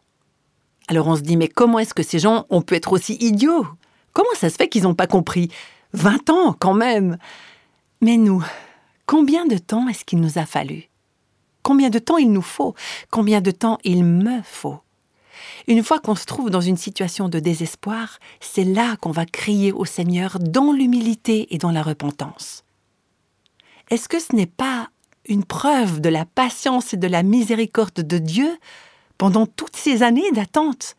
Alors 0.88 1.08
on 1.08 1.16
se 1.16 1.22
dit, 1.22 1.36
mais 1.36 1.48
comment 1.48 1.78
est-ce 1.78 1.94
que 1.94 2.02
ces 2.02 2.18
gens 2.18 2.46
ont 2.50 2.62
pu 2.62 2.74
être 2.74 2.92
aussi 2.92 3.14
idiots? 3.14 3.66
Comment 4.12 4.34
ça 4.34 4.50
se 4.50 4.56
fait 4.56 4.68
qu'ils 4.68 4.82
n'ont 4.84 4.94
pas 4.94 5.06
compris? 5.06 5.48
20 5.92 6.30
ans 6.30 6.56
quand 6.58 6.74
même 6.74 7.18
Mais 8.00 8.16
nous, 8.16 8.44
Combien 9.12 9.44
de 9.44 9.58
temps 9.58 9.88
est-ce 9.88 10.06
qu'il 10.06 10.20
nous 10.22 10.38
a 10.38 10.46
fallu? 10.46 10.88
Combien 11.62 11.90
de 11.90 11.98
temps 11.98 12.16
il 12.16 12.32
nous 12.32 12.40
faut? 12.40 12.74
Combien 13.10 13.42
de 13.42 13.50
temps 13.50 13.76
il 13.84 14.06
me 14.06 14.40
faut? 14.40 14.80
Une 15.68 15.84
fois 15.84 15.98
qu'on 15.98 16.14
se 16.14 16.24
trouve 16.24 16.48
dans 16.48 16.62
une 16.62 16.78
situation 16.78 17.28
de 17.28 17.38
désespoir, 17.38 18.20
c'est 18.40 18.64
là 18.64 18.96
qu'on 18.96 19.10
va 19.10 19.26
crier 19.26 19.70
au 19.70 19.84
Seigneur 19.84 20.38
dans 20.38 20.72
l'humilité 20.72 21.54
et 21.54 21.58
dans 21.58 21.72
la 21.72 21.82
repentance. 21.82 22.64
Est-ce 23.90 24.08
que 24.08 24.18
ce 24.18 24.34
n'est 24.34 24.46
pas 24.46 24.88
une 25.26 25.44
preuve 25.44 26.00
de 26.00 26.08
la 26.08 26.24
patience 26.24 26.94
et 26.94 26.96
de 26.96 27.06
la 27.06 27.22
miséricorde 27.22 28.00
de 28.00 28.16
Dieu 28.16 28.58
pendant 29.18 29.44
toutes 29.44 29.76
ces 29.76 30.02
années 30.02 30.32
d'attente? 30.32 30.96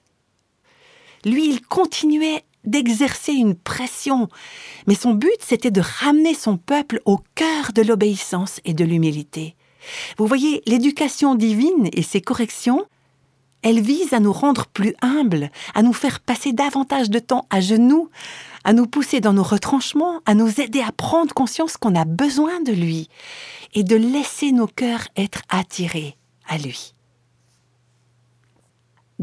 Lui, 1.25 1.49
il 1.49 1.61
continuait 1.63 2.45
d'exercer 2.65 3.33
une 3.33 3.55
pression, 3.55 4.29
mais 4.87 4.95
son 4.95 5.13
but, 5.13 5.37
c'était 5.39 5.71
de 5.71 5.81
ramener 5.81 6.33
son 6.33 6.57
peuple 6.57 7.01
au 7.05 7.19
cœur 7.35 7.73
de 7.73 7.81
l'obéissance 7.81 8.59
et 8.65 8.73
de 8.73 8.85
l'humilité. 8.85 9.55
Vous 10.17 10.27
voyez, 10.27 10.61
l'éducation 10.65 11.35
divine 11.35 11.89
et 11.91 12.03
ses 12.03 12.21
corrections, 12.21 12.85
elles 13.63 13.81
visent 13.81 14.13
à 14.13 14.19
nous 14.19 14.33
rendre 14.33 14.67
plus 14.67 14.93
humbles, 15.01 15.49
à 15.73 15.81
nous 15.81 15.93
faire 15.93 16.19
passer 16.19 16.53
davantage 16.53 17.09
de 17.09 17.19
temps 17.19 17.47
à 17.49 17.61
genoux, 17.61 18.09
à 18.63 18.73
nous 18.73 18.87
pousser 18.87 19.19
dans 19.19 19.33
nos 19.33 19.43
retranchements, 19.43 20.21
à 20.25 20.35
nous 20.35 20.61
aider 20.61 20.81
à 20.81 20.91
prendre 20.91 21.33
conscience 21.33 21.77
qu'on 21.77 21.95
a 21.95 22.05
besoin 22.05 22.61
de 22.61 22.71
lui 22.71 23.09
et 23.73 23.83
de 23.83 23.95
laisser 23.95 24.51
nos 24.51 24.67
cœurs 24.67 25.07
être 25.17 25.41
attirés 25.49 26.17
à 26.47 26.57
lui. 26.57 26.92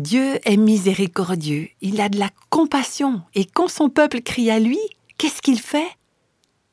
Dieu 0.01 0.39
est 0.49 0.57
miséricordieux, 0.57 1.69
il 1.83 2.01
a 2.01 2.09
de 2.09 2.19
la 2.19 2.31
compassion, 2.49 3.21
et 3.35 3.45
quand 3.45 3.69
son 3.69 3.91
peuple 3.91 4.23
crie 4.23 4.51
à 4.51 4.59
lui, 4.59 4.79
qu'est-ce 5.19 5.43
qu'il 5.43 5.61
fait? 5.61 5.89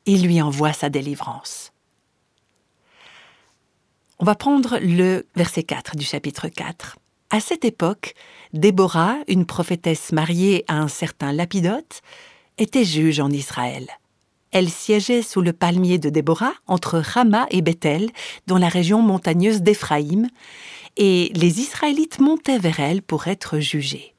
Il 0.06 0.22
lui 0.22 0.40
envoie 0.40 0.72
sa 0.72 0.88
délivrance. 0.88 1.72
On 4.18 4.24
va 4.24 4.34
prendre 4.34 4.78
le 4.80 5.26
verset 5.36 5.62
4 5.62 5.94
du 5.94 6.06
chapitre 6.06 6.48
4. 6.48 6.96
À 7.28 7.40
cette 7.40 7.66
époque, 7.66 8.14
Déborah, 8.54 9.18
une 9.28 9.44
prophétesse 9.44 10.12
mariée 10.12 10.64
à 10.66 10.78
un 10.78 10.88
certain 10.88 11.30
Lapidote, 11.30 12.00
était 12.56 12.84
juge 12.84 13.20
en 13.20 13.28
Israël. 13.28 13.88
Elle 14.52 14.70
siégeait 14.70 15.20
sous 15.20 15.42
le 15.42 15.52
palmier 15.52 15.98
de 15.98 16.08
Déborah 16.08 16.54
entre 16.66 16.98
Rama 16.98 17.46
et 17.50 17.60
Bethel, 17.60 18.08
dans 18.46 18.56
la 18.56 18.70
région 18.70 19.02
montagneuse 19.02 19.60
d'Éphraïm, 19.60 20.28
et 20.98 21.30
les 21.34 21.60
Israélites 21.60 22.18
montaient 22.18 22.58
vers 22.58 22.80
elle 22.80 23.00
pour 23.00 23.28
être 23.28 23.60
jugés. 23.60 24.14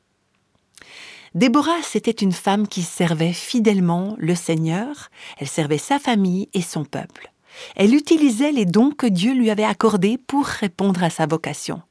Déborah, 1.36 1.84
c'était 1.84 2.10
une 2.10 2.32
femme 2.32 2.68
qui 2.68 2.82
servait 2.82 3.34
fidèlement 3.34 4.16
le 4.18 4.34
Seigneur, 4.34 5.12
elle 5.38 5.48
servait 5.48 5.78
sa 5.78 6.00
famille 6.00 6.50
et 6.54 6.62
son 6.64 6.86
peuple. 6.86 7.32
Elle 7.76 7.94
utilisait 7.94 8.52
les 8.52 8.66
dons 8.66 8.92
que 8.92 9.06
Dieu 9.06 9.34
lui 9.34 9.52
avait 9.52 9.64
accordés 9.64 10.18
pour 10.18 10.46
répondre 10.46 11.04
à 11.04 11.12
sa 11.12 11.28
vocation. 11.28 11.84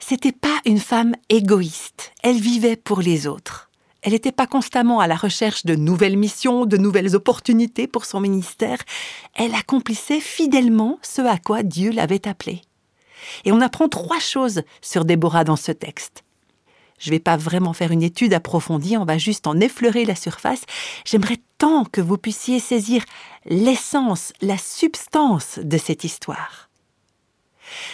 C'était 0.00 0.32
pas 0.32 0.60
une 0.64 0.80
femme 0.80 1.14
égoïste, 1.28 2.12
elle 2.22 2.40
vivait 2.40 2.76
pour 2.76 3.00
les 3.00 3.26
autres. 3.26 3.70
Elle 4.02 4.12
n'était 4.12 4.32
pas 4.32 4.46
constamment 4.46 5.00
à 5.00 5.06
la 5.06 5.16
recherche 5.16 5.66
de 5.66 5.74
nouvelles 5.74 6.16
missions, 6.16 6.66
de 6.66 6.76
nouvelles 6.76 7.16
opportunités 7.16 7.88
pour 7.88 8.04
son 8.04 8.20
ministère, 8.20 8.78
elle 9.34 9.54
accomplissait 9.54 10.20
fidèlement 10.20 10.98
ce 11.02 11.20
à 11.20 11.36
quoi 11.36 11.62
Dieu 11.64 11.90
l'avait 11.90 12.26
appelée. 12.26 12.62
Et 13.44 13.52
on 13.52 13.60
apprend 13.60 13.88
trois 13.88 14.20
choses 14.20 14.62
sur 14.80 15.04
Déborah 15.04 15.44
dans 15.44 15.56
ce 15.56 15.72
texte. 15.72 16.24
Je 16.98 17.10
ne 17.10 17.14
vais 17.14 17.20
pas 17.20 17.36
vraiment 17.36 17.72
faire 17.72 17.92
une 17.92 18.02
étude 18.02 18.34
approfondie, 18.34 18.96
on 18.96 19.04
va 19.04 19.18
juste 19.18 19.46
en 19.46 19.60
effleurer 19.60 20.04
la 20.04 20.16
surface. 20.16 20.62
J'aimerais 21.04 21.38
tant 21.58 21.84
que 21.84 22.00
vous 22.00 22.18
puissiez 22.18 22.58
saisir 22.58 23.04
l'essence, 23.46 24.32
la 24.40 24.58
substance 24.58 25.60
de 25.62 25.78
cette 25.78 26.04
histoire. 26.04 26.68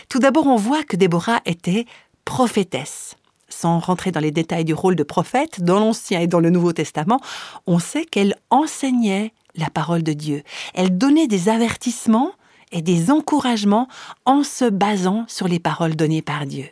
Tout 0.08 0.20
d'abord, 0.20 0.46
on 0.46 0.56
voit 0.56 0.84
que 0.84 0.96
Déborah 0.96 1.40
était 1.44 1.84
prophétesse. 2.24 3.16
Sans 3.48 3.78
rentrer 3.78 4.10
dans 4.10 4.20
les 4.20 4.30
détails 4.30 4.64
du 4.64 4.74
rôle 4.74 4.96
de 4.96 5.02
prophète, 5.02 5.62
dans 5.62 5.78
l'Ancien 5.78 6.20
et 6.20 6.26
dans 6.26 6.40
le 6.40 6.50
Nouveau 6.50 6.72
Testament, 6.72 7.20
on 7.66 7.78
sait 7.78 8.04
qu'elle 8.04 8.36
enseignait 8.50 9.32
la 9.54 9.70
parole 9.70 10.02
de 10.02 10.12
Dieu. 10.12 10.42
Elle 10.74 10.96
donnait 10.96 11.28
des 11.28 11.48
avertissements 11.48 12.32
et 12.74 12.82
des 12.82 13.10
encouragements 13.10 13.88
en 14.26 14.42
se 14.42 14.68
basant 14.68 15.24
sur 15.28 15.48
les 15.48 15.60
paroles 15.60 15.96
données 15.96 16.20
par 16.20 16.44
Dieu. 16.44 16.66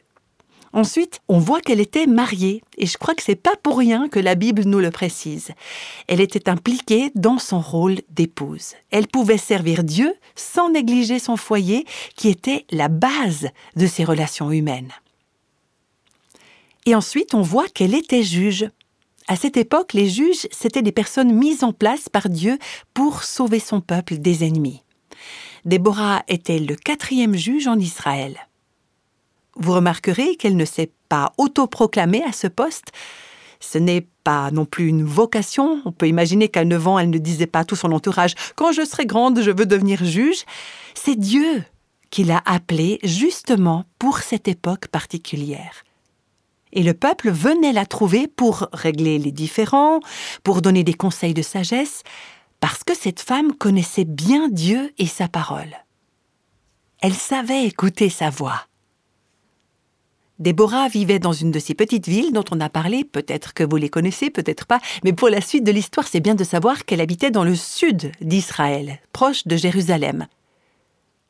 Ensuite, 0.75 1.21
on 1.29 1.39
voit 1.39 1.61
qu'elle 1.61 1.81
était 1.81 2.07
mariée, 2.07 2.63
et 2.79 2.87
je 2.87 2.97
crois 2.97 3.15
que 3.15 3.23
c'est 3.23 3.37
pas 3.37 3.55
pour 3.63 3.77
rien 3.77 4.09
que 4.09 4.19
la 4.19 4.35
Bible 4.35 4.63
nous 4.65 4.81
le 4.81 4.91
précise. 4.91 5.51
Elle 6.09 6.21
était 6.21 6.49
impliquée 6.49 7.11
dans 7.15 7.39
son 7.39 7.61
rôle 7.61 7.99
d'épouse. 8.09 8.73
Elle 8.91 9.07
pouvait 9.07 9.39
servir 9.39 9.85
Dieu 9.85 10.15
sans 10.35 10.71
négliger 10.71 11.19
son 11.19 11.37
foyer, 11.37 11.85
qui 12.17 12.29
était 12.29 12.65
la 12.71 12.89
base 12.89 13.49
de 13.77 13.87
ses 13.87 14.05
relations 14.05 14.51
humaines. 14.51 14.93
Et 16.87 16.95
ensuite, 16.95 17.35
on 17.35 17.43
voit 17.43 17.69
qu'elle 17.69 17.95
était 17.95 18.23
juge. 18.23 18.67
À 19.29 19.37
cette 19.37 19.59
époque, 19.59 19.93
les 19.93 20.09
juges, 20.09 20.49
c'étaient 20.51 20.83
des 20.83 20.91
personnes 20.91 21.33
mises 21.33 21.65
en 21.65 21.73
place 21.73 22.09
par 22.09 22.31
Dieu 22.31 22.59
pour 22.95 23.25
sauver 23.25 23.61
son 23.61 23.83
peuple 23.83 24.17
des 24.17 24.43
ennemis. 24.43 24.83
Déborah 25.65 26.25
était 26.27 26.59
le 26.59 26.75
quatrième 26.75 27.37
juge 27.37 27.69
en 27.69 27.79
Israël? 27.79 28.37
Vous 29.55 29.73
remarquerez 29.73 30.35
qu'elle 30.37 30.57
ne 30.57 30.65
s'est 30.65 30.91
pas 31.09 31.33
autoproclamée 31.39 32.25
à 32.25 32.33
ce 32.33 32.49
poste. 32.49 32.91
Ce 33.61 33.79
n'est 33.79 34.07
pas 34.25 34.51
non 34.51 34.65
plus 34.65 34.89
une 34.89 35.05
vocation. 35.05 35.81
On 35.85 35.93
peut 35.93 36.09
imaginer 36.09 36.49
qu'à 36.49 36.65
9 36.65 36.89
ans, 36.89 36.99
elle 36.99 37.11
ne 37.11 37.19
disait 37.19 37.47
pas 37.47 37.61
à 37.61 37.65
tout 37.65 37.77
son 37.77 37.93
entourage 37.93 38.35
Quand 38.57 38.73
je 38.73 38.85
serai 38.85 39.07
grande, 39.07 39.41
je 39.41 39.51
veux 39.51 39.67
devenir 39.67 40.05
juge. 40.05 40.45
C'est 40.95 41.17
Dieu 41.17 41.63
qui 42.11 42.25
l'a 42.25 42.43
appelée 42.45 42.99
justement 43.05 43.85
pour 43.99 44.19
cette 44.19 44.49
époque 44.49 44.89
particulière. 44.89 45.85
Et 46.73 46.83
le 46.83 46.95
peuple 46.95 47.31
venait 47.31 47.73
la 47.73 47.87
trouver 47.87 48.27
pour 48.27 48.69
régler 48.73 49.19
les 49.19 49.33
différends, 49.33 50.01
pour 50.43 50.63
donner 50.63 50.83
des 50.83 50.95
conseils 50.95 51.35
de 51.35 51.43
sagesse, 51.43 52.03
parce 52.63 52.85
que 52.85 52.95
cette 52.95 53.19
femme 53.19 53.53
connaissait 53.57 54.05
bien 54.05 54.49
Dieu 54.49 54.93
et 54.97 55.09
sa 55.09 55.27
parole. 55.27 55.85
Elle 57.01 57.13
savait 57.13 57.65
écouter 57.65 58.09
sa 58.09 58.31
voix. 58.31 58.69
Déborah 60.39 60.87
vivait 60.87 61.19
dans 61.19 61.33
une 61.33 61.51
de 61.51 61.59
ces 61.59 61.75
petites 61.75 62.07
villes 62.07 62.33
dont 62.33 62.45
on 62.53 62.61
a 62.61 62.69
parlé, 62.69 63.03
peut-être 63.03 63.53
que 63.53 63.65
vous 63.65 63.79
les 63.79 63.89
connaissez, 63.89 64.31
peut-être 64.31 64.67
pas, 64.67 64.79
mais 65.03 65.13
pour 65.13 65.29
la 65.29 65.41
suite 65.41 65.65
de 65.65 65.73
l'histoire, 65.73 66.07
c'est 66.07 66.21
bien 66.21 66.37
de 66.37 66.45
savoir 66.45 66.85
qu'elle 66.85 67.01
habitait 67.01 67.33
dans 67.33 67.43
le 67.43 67.57
sud 67.57 68.13
d'Israël, 68.21 69.01
proche 69.13 69.45
de 69.45 69.57
Jérusalem. 69.57 70.29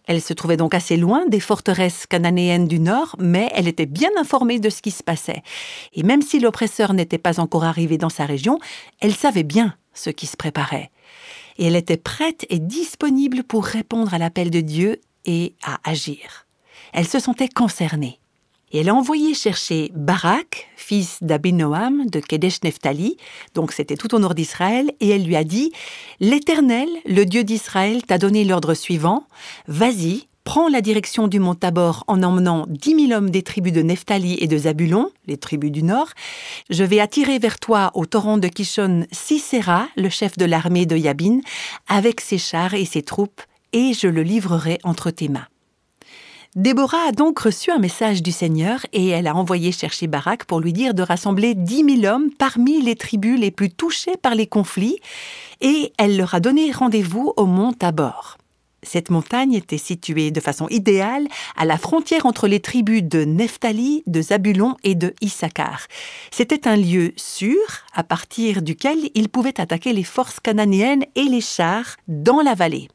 Elle 0.05 0.21
se 0.21 0.35
trouvait 0.35 0.59
donc 0.59 0.75
assez 0.75 0.99
loin 0.99 1.25
des 1.29 1.41
forteresses 1.41 2.07
cananéennes 2.07 2.69
du 2.69 2.79
nord, 2.79 3.17
mais 3.19 3.51
elle 3.55 3.69
était 3.69 3.87
bien 3.87 4.11
informée 4.19 4.59
de 4.59 4.69
ce 4.69 4.83
qui 4.83 4.91
se 4.91 5.03
passait. 5.03 5.43
Et 5.95 6.03
même 6.03 6.21
si 6.21 6.41
l'oppresseur 6.41 6.93
n'était 6.93 7.17
pas 7.17 7.41
encore 7.41 7.65
arrivé 7.65 7.97
dans 7.97 8.11
sa 8.11 8.27
région, 8.27 8.59
elle 9.01 9.15
savait 9.15 9.45
bien 9.45 9.75
ce 9.95 10.11
qui 10.11 10.27
se 10.27 10.37
préparait 10.37 10.91
et 11.62 11.66
elle 11.66 11.76
était 11.76 11.97
prête 11.97 12.45
et 12.50 12.59
disponible 12.59 13.45
pour 13.45 13.64
répondre 13.64 14.12
à 14.12 14.19
l'appel 14.19 14.50
de 14.50 14.61
Dieu 14.61 15.00
et 15.25 15.54
à 15.62 15.78
agir. 15.88 16.49
Elle 16.92 17.07
se 17.07 17.21
sentait 17.21 17.49
concernée. 17.49 18.19
Et 18.73 18.78
elle 18.78 18.88
a 18.88 18.95
envoyé 18.95 19.33
chercher 19.33 19.92
Barak, 19.95 20.69
fils 20.75 21.19
d'Abinoam 21.21 22.07
de 22.07 22.19
Kedesh 22.19 22.64
Nephtali, 22.64 23.16
donc 23.54 23.71
c'était 23.71 23.95
tout 23.95 24.12
au 24.12 24.19
nord 24.19 24.35
d'Israël, 24.35 24.90
et 24.99 25.11
elle 25.11 25.25
lui 25.25 25.37
a 25.37 25.45
dit 25.45 25.71
L'Éternel, 26.19 26.88
le 27.07 27.25
Dieu 27.25 27.45
d'Israël, 27.45 28.02
t'a 28.02 28.19
donné 28.19 28.45
l'ordre 28.45 28.75
suivant 28.75 29.28
Vas-y, 29.69 30.26
prend 30.45 30.69
la 30.69 30.81
direction 30.81 31.29
du 31.29 31.39
mont 31.39 31.55
Tabor 31.55 32.05
en 32.07 32.23
emmenant 32.23 32.67
dix 32.69 32.95
mille 32.95 33.13
hommes 33.13 33.31
des 33.31 33.43
tribus 33.43 33.73
de 33.73 33.83
Nephtali 33.83 34.39
et 34.41 34.47
de 34.47 34.59
Zabulon, 34.59 35.11
les 35.27 35.37
tribus 35.37 35.71
du 35.71 35.83
nord. 35.83 36.09
Je 36.71 36.85
vais 36.85 37.01
attirer 37.01 37.39
vers 37.39 37.59
toi 37.59 37.91
au 37.95 38.07
torrent 38.07 38.39
de 38.39 38.49
Kishon 38.49 39.07
Sisera, 39.13 39.89
le 39.97 40.09
chef 40.09 40.37
de 40.37 40.45
l'armée 40.45 40.87
de 40.87 40.97
Yabin, 40.97 41.41
avec 41.89 42.21
ses 42.21 42.39
chars 42.39 42.75
et 42.75 42.85
ses 42.85 43.03
troupes, 43.03 43.43
et 43.73 43.93
je 43.95 44.09
le 44.09 44.23
livrerai 44.23 44.79
entre 44.85 45.11
tes 45.11 45.29
mains. 45.29 45.47
Déborah 46.55 47.09
a 47.09 47.13
donc 47.13 47.39
reçu 47.39 47.71
un 47.71 47.79
message 47.79 48.23
du 48.23 48.31
Seigneur 48.31 48.85
et 48.93 49.09
elle 49.09 49.27
a 49.27 49.35
envoyé 49.35 49.73
chercher 49.73 50.07
Barak 50.07 50.45
pour 50.45 50.61
lui 50.61 50.75
dire 50.75 50.93
de 50.93 51.03
rassembler 51.03 51.55
dix 51.55 51.83
mille 51.83 52.07
hommes 52.07 52.29
parmi 52.31 52.83
les 52.83 52.95
tribus 52.95 53.41
les 53.41 53.51
plus 53.51 53.71
touchées 53.71 54.19
par 54.21 54.35
les 54.35 54.47
conflits 54.47 54.99
et 55.63 55.95
elle 55.97 56.19
leur 56.19 56.35
a 56.35 56.41
donné 56.41 56.71
rendez-vous 56.71 57.33
au 57.39 57.47
mont 57.47 57.73
Tabor. 57.73 58.37
Cette 58.85 59.11
montagne 59.11 59.55
était 59.55 59.79
située 59.79 60.33
de 60.33 60.41
façon 60.41 60.67
idéale 60.69 61.29
à 61.57 61.65
la 61.65 61.79
frontière 61.79 62.27
entre 62.27 62.49
les 62.49 62.59
tribus 62.59 63.03
de 63.03 63.25
Nephtali, 63.25 64.03
de 64.07 64.21
Zabulon 64.21 64.77
et 64.83 64.97
de 64.97 65.15
Issachar. 65.21 65.87
C'était 66.33 66.67
un 66.67 66.77
lieu 66.77 67.12
sûr 67.17 67.61
à 67.95 68.03
partir 68.03 68.61
duquel 68.61 68.99
il 69.15 69.29
pouvait 69.29 69.61
attaquer 69.61 69.93
les 69.93 70.03
forces 70.03 70.41
cananéennes 70.41 71.05
et 71.15 71.25
les 71.25 71.41
chars 71.41 71.97
dans 72.09 72.41
la 72.41 72.55
vallée. 72.55 72.89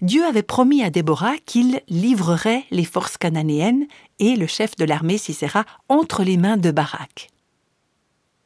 Dieu 0.00 0.24
avait 0.24 0.42
promis 0.42 0.82
à 0.82 0.88
Déborah 0.88 1.36
qu'il 1.44 1.82
livrerait 1.88 2.64
les 2.70 2.84
forces 2.84 3.18
cananéennes 3.18 3.86
et 4.18 4.34
le 4.36 4.46
chef 4.46 4.76
de 4.76 4.84
l'armée 4.86 5.18
Sisera 5.18 5.64
entre 5.90 6.22
les 6.22 6.38
mains 6.38 6.56
de 6.56 6.70
Barak. 6.70 7.28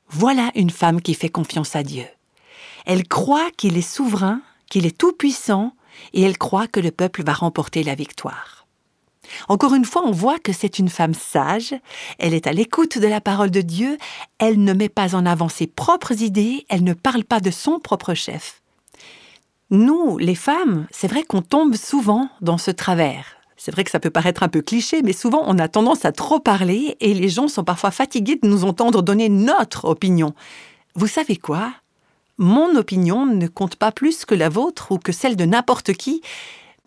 Voilà 0.08 0.50
une 0.56 0.70
femme 0.70 1.00
qui 1.00 1.14
fait 1.14 1.28
confiance 1.28 1.76
à 1.76 1.84
Dieu. 1.84 2.06
Elle 2.86 3.06
croit 3.06 3.50
qu'il 3.56 3.76
est 3.76 3.82
souverain, 3.82 4.40
qu'il 4.68 4.86
est 4.86 4.96
tout-puissant, 4.96 5.75
et 6.12 6.22
elle 6.22 6.38
croit 6.38 6.66
que 6.66 6.80
le 6.80 6.90
peuple 6.90 7.22
va 7.24 7.32
remporter 7.32 7.82
la 7.82 7.94
victoire. 7.94 8.66
Encore 9.48 9.74
une 9.74 9.84
fois, 9.84 10.02
on 10.04 10.12
voit 10.12 10.38
que 10.38 10.52
c'est 10.52 10.78
une 10.78 10.88
femme 10.88 11.14
sage, 11.14 11.74
elle 12.18 12.34
est 12.34 12.46
à 12.46 12.52
l'écoute 12.52 12.98
de 12.98 13.06
la 13.06 13.20
parole 13.20 13.50
de 13.50 13.60
Dieu, 13.60 13.98
elle 14.38 14.62
ne 14.62 14.72
met 14.72 14.88
pas 14.88 15.14
en 15.14 15.26
avant 15.26 15.48
ses 15.48 15.66
propres 15.66 16.22
idées, 16.22 16.64
elle 16.68 16.84
ne 16.84 16.94
parle 16.94 17.24
pas 17.24 17.40
de 17.40 17.50
son 17.50 17.78
propre 17.78 18.14
chef. 18.14 18.62
Nous, 19.70 20.16
les 20.18 20.36
femmes, 20.36 20.86
c'est 20.92 21.08
vrai 21.08 21.24
qu'on 21.24 21.42
tombe 21.42 21.74
souvent 21.74 22.28
dans 22.40 22.58
ce 22.58 22.70
travers. 22.70 23.36
C'est 23.56 23.72
vrai 23.72 23.84
que 23.84 23.90
ça 23.90 23.98
peut 23.98 24.10
paraître 24.10 24.42
un 24.42 24.48
peu 24.48 24.60
cliché, 24.60 25.02
mais 25.02 25.12
souvent 25.12 25.42
on 25.46 25.58
a 25.58 25.66
tendance 25.66 26.04
à 26.04 26.12
trop 26.12 26.38
parler 26.38 26.96
et 27.00 27.14
les 27.14 27.28
gens 27.28 27.48
sont 27.48 27.64
parfois 27.64 27.90
fatigués 27.90 28.38
de 28.40 28.46
nous 28.46 28.64
entendre 28.64 29.02
donner 29.02 29.28
notre 29.28 29.86
opinion. 29.86 30.34
Vous 30.94 31.08
savez 31.08 31.36
quoi? 31.36 31.72
Mon 32.38 32.76
opinion 32.76 33.24
ne 33.24 33.46
compte 33.46 33.76
pas 33.76 33.92
plus 33.92 34.26
que 34.26 34.34
la 34.34 34.50
vôtre 34.50 34.92
ou 34.92 34.98
que 34.98 35.12
celle 35.12 35.36
de 35.36 35.46
n'importe 35.46 35.94
qui, 35.94 36.20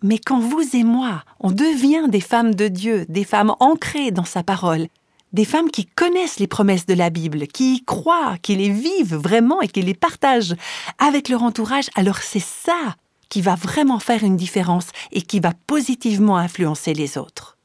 mais 0.02 0.18
quand 0.18 0.38
vous 0.38 0.76
et 0.76 0.84
moi, 0.84 1.24
on 1.40 1.50
devient 1.50 2.06
des 2.08 2.20
femmes 2.20 2.54
de 2.54 2.68
Dieu, 2.68 3.04
des 3.08 3.24
femmes 3.24 3.54
ancrées 3.58 4.12
dans 4.12 4.24
sa 4.24 4.42
parole, 4.44 4.86
des 5.32 5.44
femmes 5.44 5.70
qui 5.70 5.86
connaissent 5.86 6.38
les 6.38 6.46
promesses 6.46 6.86
de 6.86 6.94
la 6.94 7.10
Bible, 7.10 7.46
qui 7.48 7.74
y 7.74 7.84
croient, 7.84 8.36
qui 8.42 8.54
les 8.56 8.70
vivent 8.70 9.16
vraiment 9.16 9.60
et 9.60 9.68
qui 9.68 9.82
les 9.82 9.94
partagent 9.94 10.54
avec 10.98 11.28
leur 11.28 11.42
entourage, 11.42 11.90
alors 11.96 12.18
c'est 12.18 12.38
ça 12.38 12.96
qui 13.28 13.40
va 13.40 13.54
vraiment 13.54 13.98
faire 13.98 14.24
une 14.24 14.36
différence 14.36 14.88
et 15.12 15.22
qui 15.22 15.40
va 15.40 15.52
positivement 15.66 16.36
influencer 16.36 16.94
les 16.94 17.18
autres. 17.18 17.56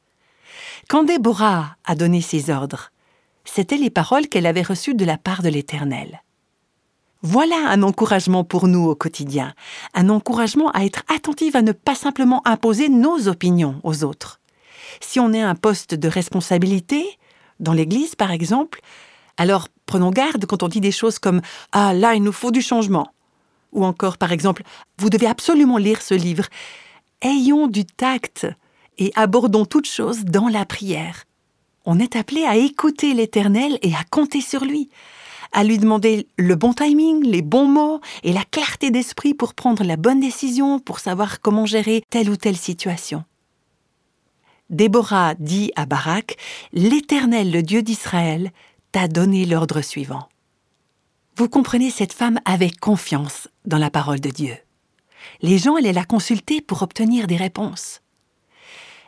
Quand 0.88 1.04
Déborah 1.04 1.76
a 1.84 1.94
donné 1.94 2.20
ses 2.20 2.50
ordres, 2.50 2.90
c'étaient 3.44 3.76
les 3.76 3.90
paroles 3.90 4.28
qu'elle 4.28 4.46
avait 4.46 4.62
reçues 4.62 4.94
de 4.94 5.04
la 5.04 5.18
part 5.18 5.42
de 5.42 5.48
l'Éternel. 5.48 6.22
Voilà 7.22 7.56
un 7.68 7.82
encouragement 7.82 8.44
pour 8.44 8.68
nous 8.68 8.86
au 8.86 8.94
quotidien, 8.94 9.54
un 9.94 10.10
encouragement 10.10 10.70
à 10.72 10.84
être 10.84 11.02
attentive 11.08 11.56
à 11.56 11.62
ne 11.62 11.72
pas 11.72 11.94
simplement 11.94 12.46
imposer 12.46 12.88
nos 12.88 13.28
opinions 13.28 13.80
aux 13.84 14.04
autres. 14.04 14.40
Si 15.00 15.18
on 15.18 15.32
est 15.32 15.40
un 15.40 15.54
poste 15.54 15.94
de 15.94 16.08
responsabilité, 16.08 17.04
dans 17.58 17.72
l'Église 17.72 18.14
par 18.14 18.30
exemple, 18.30 18.80
alors 19.38 19.68
prenons 19.86 20.10
garde 20.10 20.44
quand 20.46 20.62
on 20.62 20.68
dit 20.68 20.80
des 20.80 20.92
choses 20.92 21.18
comme⁇ 21.18 21.38
Ah 21.72 21.94
là, 21.94 22.14
il 22.14 22.22
nous 22.22 22.32
faut 22.32 22.50
du 22.50 22.60
changement⁇ 22.60 23.04
ou 23.72 23.84
encore 23.84 24.18
par 24.18 24.32
exemple⁇ 24.32 24.62
Vous 24.98 25.10
devez 25.10 25.26
absolument 25.26 25.78
lire 25.78 26.02
ce 26.02 26.14
livre⁇ 26.14 26.44
Ayons 27.22 27.66
du 27.66 27.86
tact 27.86 28.46
et 28.98 29.10
abordons 29.14 29.64
toute 29.64 29.86
chose 29.86 30.24
dans 30.24 30.48
la 30.48 30.66
prière. 30.66 31.24
On 31.86 31.98
est 31.98 32.14
appelé 32.14 32.44
à 32.44 32.56
écouter 32.56 33.14
l'Éternel 33.14 33.78
et 33.80 33.94
à 33.94 34.04
compter 34.10 34.42
sur 34.42 34.64
lui 34.64 34.90
à 35.56 35.64
lui 35.64 35.78
demander 35.78 36.28
le 36.36 36.54
bon 36.54 36.74
timing, 36.74 37.24
les 37.24 37.40
bons 37.40 37.66
mots 37.66 38.00
et 38.22 38.34
la 38.34 38.44
clarté 38.44 38.90
d'esprit 38.90 39.32
pour 39.32 39.54
prendre 39.54 39.84
la 39.84 39.96
bonne 39.96 40.20
décision, 40.20 40.78
pour 40.78 41.00
savoir 41.00 41.40
comment 41.40 41.64
gérer 41.64 42.02
telle 42.10 42.28
ou 42.28 42.36
telle 42.36 42.58
situation. 42.58 43.24
Déborah 44.68 45.34
dit 45.34 45.72
à 45.74 45.86
Barak, 45.86 46.36
L'Éternel, 46.74 47.50
le 47.50 47.62
Dieu 47.62 47.80
d'Israël, 47.80 48.52
t'a 48.92 49.08
donné 49.08 49.46
l'ordre 49.46 49.80
suivant. 49.80 50.28
Vous 51.38 51.48
comprenez, 51.48 51.90
cette 51.90 52.12
femme 52.12 52.38
avait 52.44 52.70
confiance 52.70 53.48
dans 53.64 53.78
la 53.78 53.90
parole 53.90 54.20
de 54.20 54.30
Dieu. 54.30 54.58
Les 55.40 55.56
gens 55.56 55.76
allaient 55.76 55.94
la 55.94 56.04
consulter 56.04 56.60
pour 56.60 56.82
obtenir 56.82 57.26
des 57.26 57.36
réponses. 57.36 58.02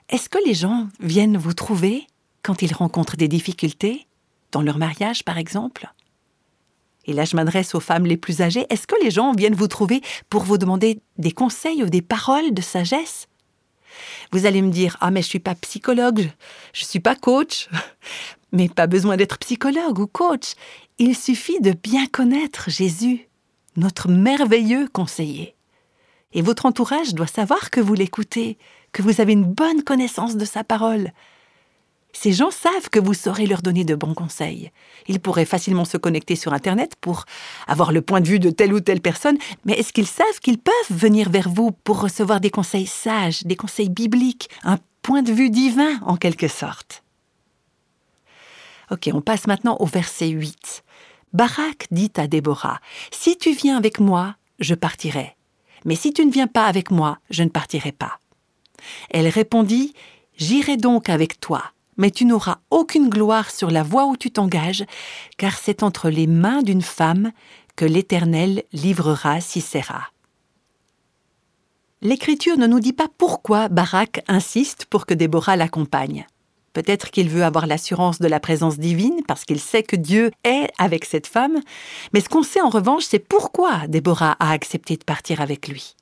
Est-ce 0.09 0.31
que 0.31 0.39
les 0.47 0.55
gens 0.55 0.89
viennent 1.01 1.37
vous 1.37 1.53
trouver 1.53 2.07
quand 2.43 2.63
ils 2.63 2.73
rencontrent 2.73 3.19
des 3.19 3.29
difficultés, 3.29 4.07
dans 4.51 4.63
leur 4.63 4.79
mariage 4.79 5.25
par 5.25 5.37
exemple? 5.37 5.93
Et 7.09 7.15
là 7.15 7.25
je 7.25 7.35
m'adresse 7.35 7.75
aux 7.75 7.81
femmes 7.81 8.07
les 8.07 8.17
plus 8.17 8.43
âgées, 8.43 8.67
est-ce 8.71 8.87
que 8.87 9.03
les 9.03 9.11
gens 9.11 9.33
viennent 9.33 9.55
vous 9.55 9.67
trouver 9.67 10.03
pour 10.31 10.45
vous 10.45 10.59
demander 10.59 11.01
des 11.17 11.33
conseils 11.33 11.83
ou 11.83 11.89
des 11.89 12.03
paroles 12.03 12.53
de 12.53 12.63
sagesse? 12.63 13.27
Vous 14.31 14.47
allez 14.47 14.63
me 14.63 14.71
dire, 14.71 14.97
ah 15.01 15.11
mais 15.11 15.23
je 15.23 15.29
suis 15.29 15.41
pas 15.41 15.55
psychologue, 15.55 16.31
je, 16.73 16.85
suis 16.85 17.01
pas 17.01 17.17
coach. 17.17 17.69
Mais 18.51 18.71
pas 18.71 18.87
besoin 18.87 19.19
d'être 19.19 19.37
psychologue 19.37 19.99
ou 19.99 20.07
coach. 20.07 20.55
Il 20.97 21.15
suffit 21.15 21.61
de 21.61 21.73
bien 21.73 22.07
connaître 22.07 22.71
Jésus, 22.71 23.29
notre 23.77 24.09
merveilleux 24.09 24.89
conseiller. 24.91 25.55
Et 26.33 26.41
votre 26.41 26.65
entourage 26.65 27.13
doit 27.13 27.27
savoir 27.27 27.69
que 27.69 27.83
vous 27.83 27.93
l'écoutez, 27.93 28.57
que 28.93 29.03
vous 29.03 29.21
avez 29.21 29.35
une 29.35 29.45
bonne 29.45 29.83
connaissance 29.83 30.39
de 30.39 30.47
sa 30.47 30.65
parole, 30.65 31.13
ces 32.13 32.33
gens 32.33 32.51
savent 32.51 32.89
que 32.91 32.99
vous 32.99 33.15
saurez 33.15 33.47
leur 33.47 33.63
donner 33.63 33.85
de 33.85 33.95
bons 33.95 34.15
conseils. 34.15 34.73
Ils 35.07 35.21
pourraient 35.21 35.45
facilement 35.45 35.85
se 35.85 35.97
connecter 35.97 36.37
sur 36.37 36.53
Internet 36.53 36.95
pour 37.01 37.25
avoir 37.67 37.93
le 37.93 38.03
point 38.03 38.21
de 38.21 38.29
vue 38.29 38.39
de 38.39 38.51
telle 38.51 38.73
ou 38.73 38.81
telle 38.81 39.01
personne, 39.01 39.39
mais 39.65 39.75
est-ce 39.75 39.93
qu'ils 39.93 40.07
savent 40.07 40.41
qu'ils 40.41 40.59
peuvent 40.59 40.75
venir 40.91 41.31
vers 41.31 41.49
vous 41.49 41.71
pour 41.71 42.01
recevoir 42.01 42.41
des 42.41 42.51
conseils 42.51 42.87
sages, 42.87 43.45
des 43.45 43.57
conseils 43.57 43.91
bibliques, 43.91 44.49
un 44.65 44.79
point 45.03 45.23
de 45.23 45.33
vue 45.33 45.51
divin 45.51 46.01
en 46.03 46.17
quelque 46.17 46.49
sorte? 46.49 47.03
Ok, 48.91 49.11
on 49.13 49.21
passe 49.21 49.47
maintenant 49.47 49.77
au 49.81 49.87
verset 49.87 50.29
8. 50.29 50.83
Barak 51.35 51.89
dit 51.91 52.13
à 52.17 52.27
Déborah, 52.27 52.81
Si 53.13 53.37
tu 53.37 53.53
viens 53.53 53.77
avec 53.77 54.01
moi, 54.01 54.35
je 54.61 54.75
partirai. 54.75 55.37
Mais 55.85 55.95
si 55.95 56.13
tu 56.13 56.25
ne 56.25 56.33
viens 56.33 56.47
pas 56.47 56.65
avec 56.65 56.91
moi, 56.91 57.19
je 57.29 57.43
ne 57.43 57.51
partirai 57.51 57.93
pas. 57.93 58.19
Elle 59.11 59.29
répondit, 59.29 59.93
J'irai 60.39 60.77
donc 60.77 61.09
avec 61.09 61.41
toi 61.41 61.65
mais 61.99 62.11
tu 62.11 62.25
n'auras 62.25 62.59
aucune 62.71 63.11
gloire 63.11 63.51
sur 63.51 63.71
la 63.71 63.83
voie 63.83 64.07
où 64.07 64.17
tu 64.17 64.31
t'engages, 64.31 64.85
car 65.37 65.59
c'est 65.59 65.83
entre 65.83 66.09
les 66.09 66.27
mains 66.27 66.63
d'une 66.63 66.83
femme 66.83 67.33
que 67.77 67.85
l'Éternel 67.85 68.63
livrera 68.73 69.41
Sisera. 69.41 70.09
L'Écriture 72.01 72.57
ne 72.57 72.69
nous 72.69 72.81
dit 72.81 72.93
pas 72.93 73.09
pourquoi 73.19 73.69
Barak 73.69 74.23
insiste 74.29 74.87
pour 74.87 75.05
que 75.05 75.15
Déborah 75.15 75.57
l'accompagne. 75.57 76.27
Peut-être 76.73 77.11
qu'il 77.11 77.29
veut 77.29 77.43
avoir 77.43 77.67
l'assurance 77.67 78.21
de 78.21 78.29
la 78.29 78.39
présence 78.39 78.79
divine 78.79 79.23
parce 79.27 79.45
qu'il 79.45 79.59
sait 79.59 79.83
que 79.83 79.97
Dieu 79.97 80.31
est 80.45 80.69
avec 80.79 81.05
cette 81.05 81.27
femme, 81.27 81.59
mais 82.13 82.21
ce 82.21 82.29
qu'on 82.29 82.45
sait 82.45 82.61
en 82.61 82.69
revanche, 82.69 83.05
c'est 83.05 83.19
pourquoi 83.19 83.89
Déborah 83.89 84.37
a 84.39 84.53
accepté 84.53 84.97
de 84.97 85.03
partir 85.03 85.41
avec 85.41 85.67
lui. 85.67 85.97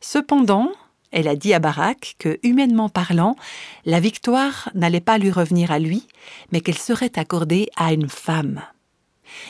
Cependant, 0.00 0.70
elle 1.12 1.28
a 1.28 1.36
dit 1.36 1.54
à 1.54 1.58
Barak 1.58 2.16
que, 2.18 2.38
humainement 2.42 2.88
parlant, 2.88 3.36
la 3.84 4.00
victoire 4.00 4.70
n'allait 4.74 5.00
pas 5.00 5.18
lui 5.18 5.30
revenir 5.30 5.70
à 5.70 5.78
lui, 5.78 6.06
mais 6.52 6.60
qu'elle 6.60 6.78
serait 6.78 7.18
accordée 7.18 7.68
à 7.76 7.92
une 7.92 8.08
femme. 8.08 8.62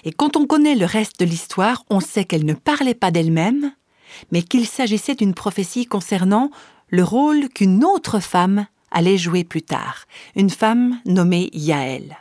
Et 0.05 0.13
quand 0.13 0.37
on 0.37 0.47
connaît 0.47 0.75
le 0.75 0.87
reste 0.87 1.21
de 1.21 1.25
l'histoire, 1.25 1.85
on 1.91 2.01
sait 2.01 2.25
qu'elle 2.25 2.45
ne 2.45 2.55
parlait 2.55 2.95
pas 2.95 3.11
d'elle-même, 3.11 3.73
mais 4.33 4.43
qu'il 4.43 4.67
s'agissait 4.67 5.15
d'une 5.15 5.35
prophétie 5.35 5.87
concernant 5.87 6.51
le 6.89 7.05
rôle 7.05 7.49
qu'une 7.49 7.85
autre 7.85 8.21
femme 8.21 8.67
allait 8.91 9.19
jouer 9.19 9.45
plus 9.45 9.63
tard, 9.63 10.07
une 10.35 10.51
femme 10.51 11.01
nommée 11.07 11.49
Yaël. 11.53 12.19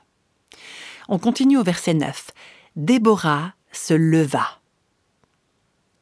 On 1.08 1.18
continue 1.18 1.58
au 1.58 1.64
verset 1.64 1.96
9. 1.96 2.32
Déborah 2.76 3.54
se 3.72 3.94
leva. 3.94 4.59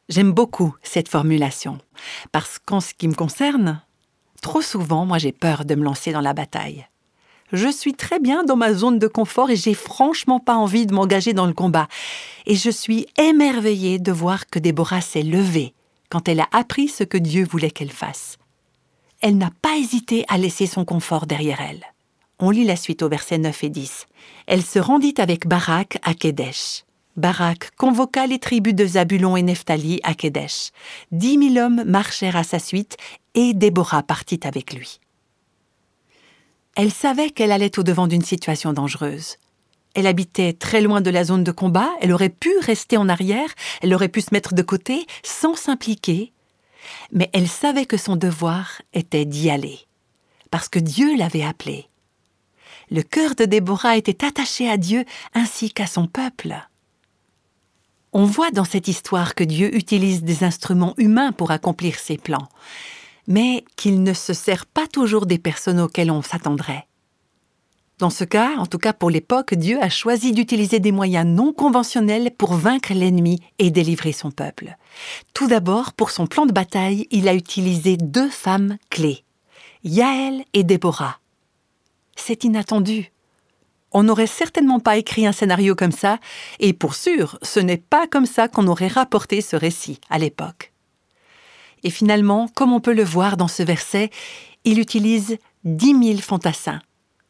J'aime 0.08 0.32
beaucoup 0.32 0.74
cette 0.82 1.08
formulation, 1.08 1.78
parce 2.32 2.58
qu'en 2.58 2.80
ce 2.80 2.94
qui 2.94 3.08
me 3.08 3.14
concerne, 3.14 3.82
trop 4.40 4.62
souvent, 4.62 5.04
moi 5.04 5.18
j'ai 5.18 5.32
peur 5.32 5.64
de 5.64 5.74
me 5.74 5.84
lancer 5.84 6.12
dans 6.12 6.22
la 6.22 6.32
bataille. 6.32 6.86
Je 7.52 7.68
suis 7.68 7.94
très 7.94 8.18
bien 8.18 8.44
dans 8.44 8.56
ma 8.56 8.74
zone 8.74 8.98
de 8.98 9.06
confort 9.06 9.50
et 9.50 9.56
j'ai 9.56 9.74
franchement 9.74 10.38
pas 10.38 10.56
envie 10.56 10.86
de 10.86 10.94
m'engager 10.94 11.32
dans 11.32 11.46
le 11.46 11.54
combat. 11.54 11.88
Et 12.46 12.56
je 12.56 12.70
suis 12.70 13.06
émerveillée 13.18 13.98
de 13.98 14.12
voir 14.12 14.46
que 14.46 14.58
Déborah 14.58 15.00
s'est 15.00 15.22
levée 15.22 15.72
quand 16.10 16.28
elle 16.28 16.40
a 16.40 16.48
appris 16.52 16.88
ce 16.88 17.04
que 17.04 17.18
Dieu 17.18 17.46
voulait 17.50 17.70
qu'elle 17.70 17.92
fasse. 17.92 18.36
Elle 19.20 19.38
n'a 19.38 19.50
pas 19.62 19.76
hésité 19.76 20.24
à 20.28 20.38
laisser 20.38 20.66
son 20.66 20.84
confort 20.84 21.26
derrière 21.26 21.60
elle. 21.60 21.84
On 22.38 22.50
lit 22.50 22.64
la 22.64 22.76
suite 22.76 23.02
au 23.02 23.08
verset 23.08 23.38
9 23.38 23.64
et 23.64 23.68
10. 23.70 24.06
Elle 24.46 24.62
se 24.62 24.78
rendit 24.78 25.14
avec 25.18 25.46
Barak 25.46 25.98
à 26.02 26.14
Kedesh. 26.14 26.84
Barak 27.18 27.72
convoqua 27.76 28.26
les 28.26 28.38
tribus 28.38 28.74
de 28.74 28.86
Zabulon 28.86 29.36
et 29.36 29.42
Nephtali 29.42 30.00
à 30.04 30.14
Kedesh. 30.14 30.70
Dix 31.10 31.36
mille 31.36 31.58
hommes 31.58 31.82
marchèrent 31.84 32.36
à 32.36 32.44
sa 32.44 32.58
suite 32.58 32.96
et 33.34 33.54
Déborah 33.54 34.02
partit 34.04 34.40
avec 34.44 34.72
lui. 34.72 35.00
Elle 36.76 36.92
savait 36.92 37.30
qu'elle 37.30 37.50
allait 37.50 37.78
au-devant 37.78 38.06
d'une 38.06 38.22
situation 38.22 38.72
dangereuse. 38.72 39.36
Elle 39.94 40.06
habitait 40.06 40.52
très 40.52 40.80
loin 40.80 41.00
de 41.00 41.10
la 41.10 41.24
zone 41.24 41.42
de 41.42 41.50
combat, 41.50 41.90
elle 42.00 42.12
aurait 42.12 42.28
pu 42.28 42.50
rester 42.60 42.96
en 42.96 43.08
arrière, 43.08 43.50
elle 43.82 43.94
aurait 43.94 44.08
pu 44.08 44.20
se 44.20 44.28
mettre 44.32 44.54
de 44.54 44.62
côté 44.62 45.04
sans 45.24 45.56
s'impliquer, 45.56 46.32
mais 47.10 47.30
elle 47.32 47.48
savait 47.48 47.86
que 47.86 47.96
son 47.96 48.14
devoir 48.14 48.80
était 48.94 49.24
d'y 49.24 49.50
aller, 49.50 49.80
parce 50.52 50.68
que 50.68 50.78
Dieu 50.78 51.16
l'avait 51.16 51.42
appelée. 51.42 51.88
Le 52.92 53.02
cœur 53.02 53.34
de 53.34 53.44
Déborah 53.44 53.96
était 53.96 54.24
attaché 54.24 54.70
à 54.70 54.76
Dieu 54.76 55.04
ainsi 55.34 55.72
qu'à 55.72 55.88
son 55.88 56.06
peuple. 56.06 56.56
On 58.20 58.24
voit 58.24 58.50
dans 58.50 58.64
cette 58.64 58.88
histoire 58.88 59.36
que 59.36 59.44
Dieu 59.44 59.72
utilise 59.76 60.24
des 60.24 60.42
instruments 60.42 60.94
humains 60.98 61.30
pour 61.30 61.52
accomplir 61.52 62.00
ses 62.00 62.16
plans, 62.16 62.48
mais 63.28 63.64
qu'il 63.76 64.02
ne 64.02 64.12
se 64.12 64.32
sert 64.32 64.66
pas 64.66 64.88
toujours 64.88 65.24
des 65.24 65.38
personnes 65.38 65.78
auxquelles 65.78 66.10
on 66.10 66.20
s'attendrait. 66.20 66.88
Dans 68.00 68.10
ce 68.10 68.24
cas, 68.24 68.56
en 68.56 68.66
tout 68.66 68.78
cas 68.78 68.92
pour 68.92 69.08
l'époque, 69.08 69.54
Dieu 69.54 69.80
a 69.80 69.88
choisi 69.88 70.32
d'utiliser 70.32 70.80
des 70.80 70.90
moyens 70.90 71.28
non 71.28 71.52
conventionnels 71.52 72.32
pour 72.36 72.54
vaincre 72.54 72.92
l'ennemi 72.92 73.38
et 73.60 73.70
délivrer 73.70 74.10
son 74.10 74.32
peuple. 74.32 74.76
Tout 75.32 75.46
d'abord, 75.46 75.92
pour 75.92 76.10
son 76.10 76.26
plan 76.26 76.44
de 76.44 76.52
bataille, 76.52 77.06
il 77.12 77.28
a 77.28 77.34
utilisé 77.34 77.96
deux 77.96 78.30
femmes 78.30 78.78
clés, 78.90 79.22
Yaël 79.84 80.42
et 80.54 80.64
Déborah. 80.64 81.20
C'est 82.16 82.42
inattendu. 82.42 83.12
On 83.92 84.02
n'aurait 84.02 84.26
certainement 84.26 84.80
pas 84.80 84.96
écrit 84.96 85.26
un 85.26 85.32
scénario 85.32 85.74
comme 85.74 85.92
ça, 85.92 86.18
et 86.60 86.72
pour 86.72 86.94
sûr, 86.94 87.38
ce 87.42 87.60
n'est 87.60 87.78
pas 87.78 88.06
comme 88.06 88.26
ça 88.26 88.48
qu'on 88.48 88.66
aurait 88.66 88.88
rapporté 88.88 89.40
ce 89.40 89.56
récit 89.56 90.00
à 90.10 90.18
l'époque. 90.18 90.72
Et 91.82 91.90
finalement, 91.90 92.48
comme 92.54 92.72
on 92.72 92.80
peut 92.80 92.92
le 92.92 93.04
voir 93.04 93.36
dans 93.36 93.48
ce 93.48 93.62
verset, 93.62 94.10
il 94.64 94.78
utilise 94.78 95.38
dix 95.64 95.94
mille 95.94 96.22
fantassins. 96.22 96.80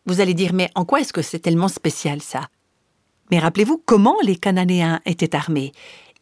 Vous 0.07 0.21
allez 0.21 0.35
dire, 0.35 0.53
mais 0.55 0.71
en 0.75 0.85
quoi 0.85 1.01
est-ce 1.01 1.12
que 1.12 1.23
c'est 1.23 1.38
tellement 1.38 1.68
spécial 1.68 2.23
ça? 2.23 2.49
Mais 3.31 3.38
rappelez-vous 3.38 3.83
comment 3.85 4.16
les 4.23 4.37
Cananéens 4.37 5.01
étaient 5.05 5.37
armés. 5.37 5.73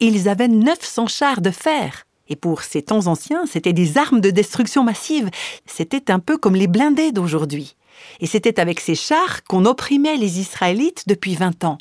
Ils 0.01 0.29
avaient 0.29 0.49
900 0.49 1.07
chars 1.07 1.41
de 1.41 1.51
fer. 1.51 2.05
Et 2.29 2.35
pour 2.35 2.63
ces 2.63 2.83
temps 2.83 3.07
anciens, 3.07 3.47
c'était 3.47 3.73
des 3.73 3.97
armes 3.99 4.21
de 4.21 4.31
destruction 4.31 4.83
massive. 4.83 5.31
C'était 5.67 6.11
un 6.11 6.19
peu 6.19 6.37
comme 6.37 6.57
les 6.57 6.67
blindés 6.67 7.13
d'aujourd'hui. 7.13 7.77
Et 8.21 8.27
c'était 8.27 8.61
avec 8.61 8.81
ces 8.81 8.95
chars 8.95 9.45
qu'on 9.45 9.65
opprimait 9.65 10.17
les 10.17 10.41
Israélites 10.41 11.05
depuis 11.07 11.35
20 11.35 11.65
ans. 11.65 11.79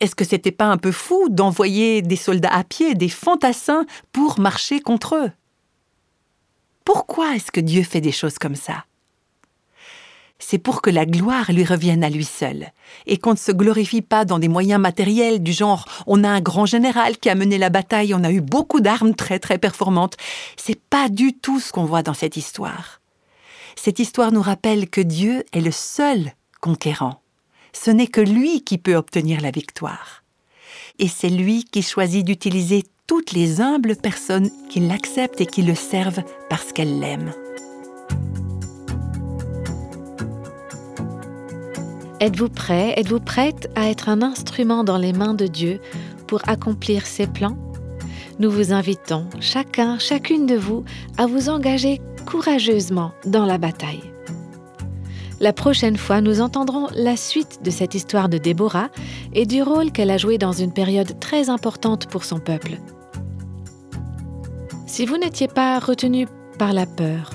Est-ce 0.00 0.14
que 0.14 0.24
c'était 0.24 0.50
pas 0.50 0.66
un 0.66 0.76
peu 0.76 0.92
fou 0.92 1.28
d'envoyer 1.30 2.02
des 2.02 2.16
soldats 2.16 2.52
à 2.52 2.64
pied, 2.64 2.94
des 2.94 3.08
fantassins, 3.08 3.86
pour 4.12 4.38
marcher 4.38 4.80
contre 4.80 5.16
eux? 5.16 5.32
Pourquoi 6.84 7.36
est-ce 7.36 7.50
que 7.50 7.60
Dieu 7.60 7.82
fait 7.82 8.00
des 8.00 8.12
choses 8.12 8.38
comme 8.38 8.56
ça? 8.56 8.84
C'est 10.38 10.58
pour 10.58 10.82
que 10.82 10.90
la 10.90 11.06
gloire 11.06 11.50
lui 11.52 11.64
revienne 11.64 12.04
à 12.04 12.10
lui 12.10 12.24
seul, 12.24 12.72
et 13.06 13.16
qu'on 13.16 13.32
ne 13.32 13.38
se 13.38 13.52
glorifie 13.52 14.02
pas 14.02 14.24
dans 14.24 14.38
des 14.38 14.48
moyens 14.48 14.80
matériels 14.80 15.42
du 15.42 15.52
genre 15.52 15.86
on 16.06 16.24
a 16.24 16.28
un 16.28 16.40
grand 16.40 16.66
général 16.66 17.16
qui 17.16 17.30
a 17.30 17.34
mené 17.34 17.56
la 17.56 17.70
bataille, 17.70 18.12
on 18.14 18.24
a 18.24 18.30
eu 18.30 18.40
beaucoup 18.40 18.80
d'armes 18.80 19.14
très 19.14 19.38
très 19.38 19.58
performantes. 19.58 20.16
C'est 20.56 20.78
pas 20.78 21.08
du 21.08 21.32
tout 21.32 21.60
ce 21.60 21.72
qu'on 21.72 21.84
voit 21.84 22.02
dans 22.02 22.14
cette 22.14 22.36
histoire. 22.36 23.00
Cette 23.76 23.98
histoire 23.98 24.32
nous 24.32 24.42
rappelle 24.42 24.88
que 24.88 25.00
Dieu 25.00 25.44
est 25.52 25.60
le 25.60 25.70
seul 25.70 26.32
conquérant. 26.60 27.20
Ce 27.72 27.90
n'est 27.90 28.06
que 28.06 28.20
lui 28.20 28.62
qui 28.62 28.78
peut 28.78 28.94
obtenir 28.94 29.40
la 29.40 29.50
victoire. 29.50 30.22
Et 30.98 31.08
c'est 31.08 31.28
lui 31.28 31.64
qui 31.64 31.82
choisit 31.82 32.24
d'utiliser 32.24 32.84
toutes 33.06 33.32
les 33.32 33.60
humbles 33.60 33.96
personnes 33.96 34.50
qui 34.70 34.80
l'acceptent 34.80 35.40
et 35.40 35.46
qui 35.46 35.62
le 35.62 35.74
servent 35.74 36.22
parce 36.48 36.72
qu'elles 36.72 36.98
l'aiment. 36.98 37.32
Êtes-vous 42.20 42.48
prêt, 42.48 42.94
êtes-vous 42.96 43.20
prête 43.20 43.68
à 43.74 43.90
être 43.90 44.08
un 44.08 44.22
instrument 44.22 44.84
dans 44.84 44.96
les 44.96 45.12
mains 45.12 45.34
de 45.34 45.46
Dieu 45.46 45.80
pour 46.26 46.40
accomplir 46.48 47.06
ses 47.06 47.26
plans? 47.26 47.58
Nous 48.38 48.50
vous 48.50 48.72
invitons, 48.72 49.28
chacun, 49.40 49.98
chacune 49.98 50.46
de 50.46 50.56
vous, 50.56 50.84
à 51.18 51.26
vous 51.26 51.50
engager 51.50 52.00
courageusement 52.24 53.12
dans 53.24 53.46
la 53.46 53.58
bataille. 53.58 54.02
La 55.40 55.52
prochaine 55.52 55.96
fois, 55.96 56.20
nous 56.20 56.40
entendrons 56.40 56.88
la 56.94 57.16
suite 57.16 57.60
de 57.62 57.70
cette 57.70 57.94
histoire 57.94 58.28
de 58.28 58.38
Déborah 58.38 58.88
et 59.32 59.46
du 59.46 59.62
rôle 59.62 59.90
qu'elle 59.90 60.10
a 60.10 60.16
joué 60.16 60.38
dans 60.38 60.52
une 60.52 60.72
période 60.72 61.18
très 61.18 61.50
importante 61.50 62.06
pour 62.06 62.24
son 62.24 62.38
peuple. 62.38 62.78
Si 64.86 65.06
vous 65.06 65.18
n'étiez 65.18 65.48
pas 65.48 65.78
retenu 65.80 66.28
par 66.58 66.72
la 66.72 66.86
peur, 66.86 67.30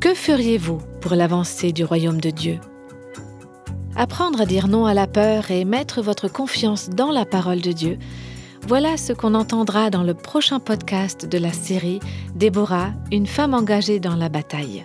que 0.00 0.14
feriez-vous 0.14 0.78
pour 1.00 1.14
l'avancée 1.14 1.72
du 1.72 1.84
royaume 1.84 2.20
de 2.20 2.30
Dieu? 2.30 2.58
Apprendre 3.94 4.40
à 4.40 4.46
dire 4.46 4.68
non 4.68 4.86
à 4.86 4.94
la 4.94 5.06
peur 5.06 5.50
et 5.50 5.66
mettre 5.66 6.00
votre 6.00 6.28
confiance 6.28 6.88
dans 6.88 7.10
la 7.10 7.26
parole 7.26 7.60
de 7.60 7.72
Dieu, 7.72 7.98
voilà 8.66 8.96
ce 8.96 9.12
qu'on 9.12 9.34
entendra 9.34 9.90
dans 9.90 10.02
le 10.02 10.14
prochain 10.14 10.60
podcast 10.60 11.26
de 11.26 11.38
la 11.38 11.52
série 11.52 12.00
Déborah, 12.34 12.90
une 13.10 13.26
femme 13.26 13.54
engagée 13.54 14.00
dans 14.00 14.16
la 14.16 14.28
bataille. 14.28 14.84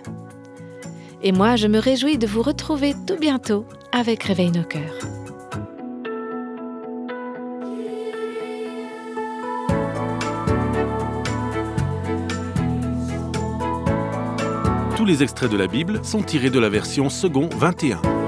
Et 1.22 1.32
moi, 1.32 1.56
je 1.56 1.66
me 1.66 1.78
réjouis 1.78 2.18
de 2.18 2.26
vous 2.26 2.42
retrouver 2.42 2.94
tout 3.06 3.16
bientôt 3.18 3.64
avec 3.92 4.22
Réveille 4.22 4.52
nos 4.52 4.62
cœurs. 4.62 4.98
Tous 14.96 15.04
les 15.04 15.22
extraits 15.22 15.50
de 15.50 15.56
la 15.56 15.68
Bible 15.68 16.04
sont 16.04 16.22
tirés 16.22 16.50
de 16.50 16.58
la 16.58 16.68
version 16.68 17.08
second 17.08 17.48
21. 17.56 18.27